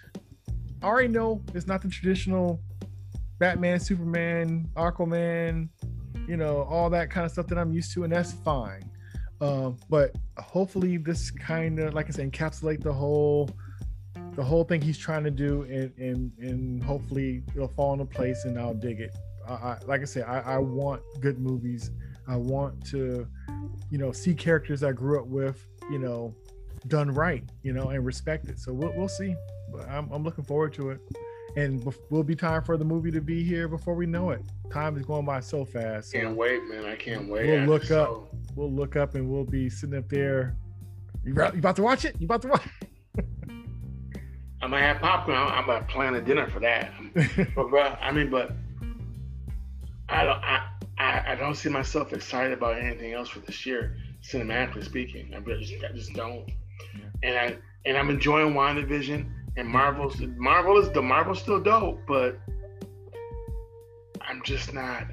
[0.82, 2.61] I already know it's not the traditional
[3.39, 5.70] Batman, Superman, Aquaman,
[6.28, 8.89] you know, all that kind of stuff that I'm used to, and that's fine.
[9.41, 13.49] Um, but hopefully, this kind of, like I said, encapsulate the whole,
[14.36, 18.45] the whole thing he's trying to do, and and and hopefully it'll fall into place,
[18.45, 19.15] and I'll dig it.
[19.47, 21.91] I, I like I said, I, I want good movies.
[22.27, 23.27] I want to,
[23.91, 26.33] you know, see characters I grew up with, you know,
[26.88, 28.59] done right, you know, and respected.
[28.59, 29.36] So we'll we'll see.
[29.71, 30.99] But I'm I'm looking forward to it
[31.55, 34.41] and bef- will be time for the movie to be here before we know it.
[34.71, 36.11] Time is going by so fast.
[36.11, 36.83] So can't wait, man.
[36.86, 37.47] I can't wait.
[37.47, 38.07] We'll look just up.
[38.07, 40.55] so- we'll look up and we'll be sitting up there.
[41.23, 42.15] You, about- you about to watch it?
[42.19, 42.63] You about to watch?
[44.66, 45.38] I might have popcorn.
[45.38, 46.91] I'm, I'm about to plan a dinner for that.
[47.55, 48.51] But bro, I mean, but
[50.09, 53.95] I don't, I, I, I don't see myself excited about anything else for this year,
[54.24, 55.32] cinematically speaking.
[55.36, 56.49] I just, I just don't.
[57.22, 60.20] And I, and I'm enjoying WandaVision and Marvel's.
[60.36, 62.39] Marvel is the Marvel's still dope, but
[64.22, 65.05] I'm just not.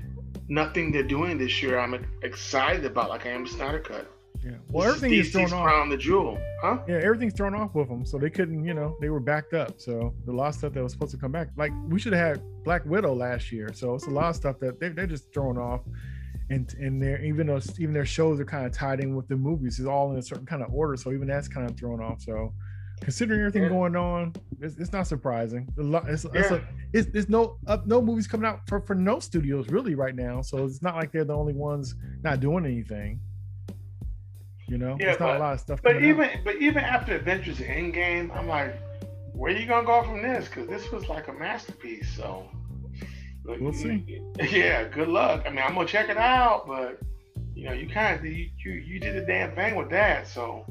[0.48, 1.78] Nothing they're doing this year.
[1.78, 4.10] I'm excited about like I am Snyder Cut.
[4.44, 4.52] Yeah.
[4.70, 5.64] Well, everything is thrown off.
[5.64, 6.78] Crown the jewel, huh?
[6.88, 8.64] Yeah, everything's thrown off with them, so they couldn't.
[8.64, 9.80] You know, they were backed up.
[9.80, 12.38] So the lot of stuff that was supposed to come back, like we should have
[12.38, 13.72] had Black Widow last year.
[13.72, 15.82] So it's a lot of stuff that they they're just throwing off.
[16.50, 19.36] And, and they're even though even their shows are kind of tied in with the
[19.36, 20.96] movies, it's all in a certain kind of order.
[20.96, 22.20] So even that's kind of thrown off.
[22.20, 22.52] So
[23.00, 23.68] considering everything yeah.
[23.68, 25.68] going on, it's, it's, not surprising.
[25.76, 26.60] It's, it's, yeah.
[26.92, 30.42] it's, it's no uh, no movies coming out for, for no studios really right now,
[30.42, 33.20] so it's not like they're the only ones not doing anything.
[34.68, 35.80] You know, yeah, it's not but, a lot of stuff.
[35.82, 36.44] But even out.
[36.44, 38.80] but even after Avengers Endgame, I'm like,
[39.32, 40.48] where are you gonna go from this?
[40.48, 42.14] Because this was like a masterpiece.
[42.16, 42.48] So
[43.44, 44.20] we'll see.
[44.40, 45.42] Yeah, good luck.
[45.46, 47.00] I mean, I'm gonna check it out, but
[47.54, 50.64] you know, you kind of you, you you did the damn thing with that, so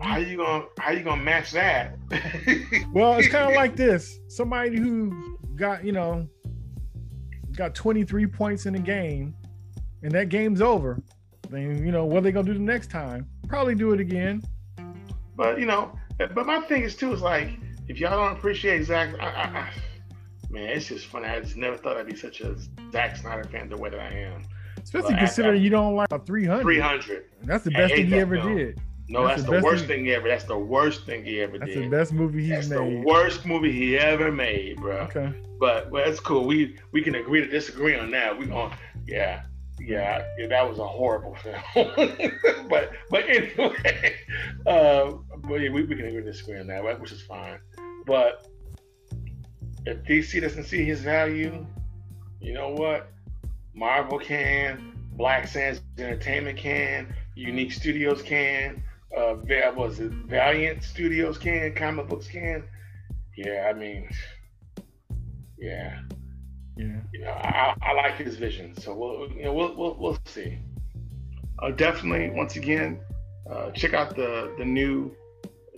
[0.00, 1.96] how you gonna how you gonna match that?
[2.92, 6.28] well, it's kind of like this: somebody who got you know
[7.56, 9.34] got 23 points in a game,
[10.02, 11.00] and that game's over.
[11.54, 13.28] Then you know what are they gonna do the next time?
[13.48, 14.42] Probably do it again.
[15.36, 17.50] But you know, but my thing is too is like
[17.88, 19.70] if y'all don't appreciate Zack, I, I, I,
[20.50, 21.26] man, it's just funny.
[21.26, 22.56] I just never thought I'd be such a
[22.92, 24.42] Zack Snyder fan the way that I am.
[24.82, 26.62] Especially considering you don't like a 300.
[26.62, 27.24] 300.
[27.42, 28.56] That's the best thing he ever film.
[28.56, 28.80] did.
[29.08, 30.28] No, that's, that's the, the worst thing, thing ever.
[30.28, 31.90] That's the worst thing he ever that's did.
[31.90, 32.78] That's the best movie he's that's made.
[32.78, 34.96] the worst movie he ever made, bro.
[34.96, 35.32] Okay.
[35.60, 36.46] But well, that's cool.
[36.46, 38.36] We we can agree to disagree on that.
[38.36, 38.74] We on
[39.06, 39.44] yeah.
[39.86, 41.60] Yeah, that was a horrible film.
[42.68, 44.14] but but anyway,
[44.66, 45.12] uh,
[45.46, 46.98] but yeah, we, we can agree to disagree on that, right?
[46.98, 47.58] which is fine.
[48.06, 48.46] But
[49.86, 51.66] if DC doesn't see his value,
[52.40, 53.12] you know what?
[53.74, 58.82] Marvel can, Black Sands Entertainment can, Unique Studios can,
[59.16, 59.36] uh,
[59.76, 62.64] was it Valiant Studios can, comic books can.
[63.36, 64.08] Yeah, I mean,
[65.58, 66.00] yeah,
[66.76, 67.00] yeah.
[67.12, 70.58] You know, I, I like his vision, so we'll you know we'll we'll, we'll see.
[71.60, 73.00] Uh, definitely, once again,
[73.50, 75.14] uh, check out the the new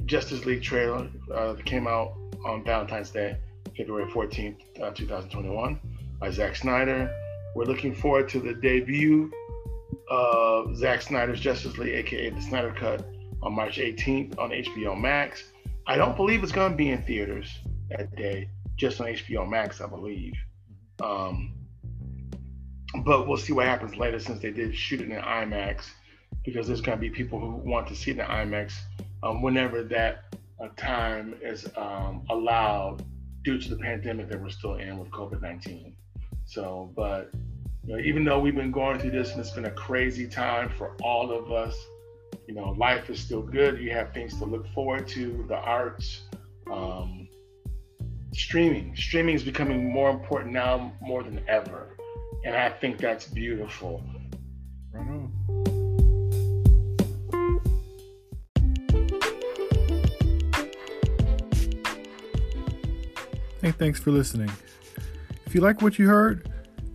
[0.06, 3.36] Justice League trailer uh, that came out on Valentine's Day,
[3.76, 5.80] February 14th, uh, 2021,
[6.20, 7.10] by Zack Snyder.
[7.54, 9.30] We're looking forward to the debut
[10.08, 13.06] of Zack Snyder's Justice League, aka the Snyder Cut,
[13.42, 15.44] on March 18th on HBO Max.
[15.86, 17.58] I don't believe it's going to be in theaters
[17.90, 20.34] that day, just on HBO Max, I believe.
[21.02, 21.52] Um,
[23.04, 25.84] but we'll see what happens later since they did shoot it in IMAX,
[26.44, 28.72] because there's going to be people who want to see it in IMAX
[29.22, 30.24] um, whenever that
[30.60, 33.04] uh, time is um, allowed
[33.44, 35.94] due to the pandemic that we're still in with COVID 19.
[36.46, 37.30] So, but
[37.84, 40.70] you know, even though we've been going through this and it's been a crazy time
[40.76, 41.76] for all of us,
[42.46, 43.78] you know, life is still good.
[43.78, 46.22] You have things to look forward to, the arts,
[46.70, 47.25] um,
[48.36, 48.94] streaming.
[48.94, 51.96] Streaming is becoming more important now more than ever.
[52.44, 54.02] And I think that's beautiful.
[54.92, 55.32] Right on.
[63.62, 64.50] Hey, thanks for listening.
[65.46, 66.52] If you like what you heard,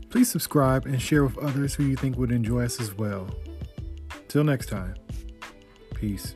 [0.10, 3.30] please subscribe and share with others who you think would enjoy us as well.
[4.28, 4.96] Till next time.
[5.96, 6.36] Peace.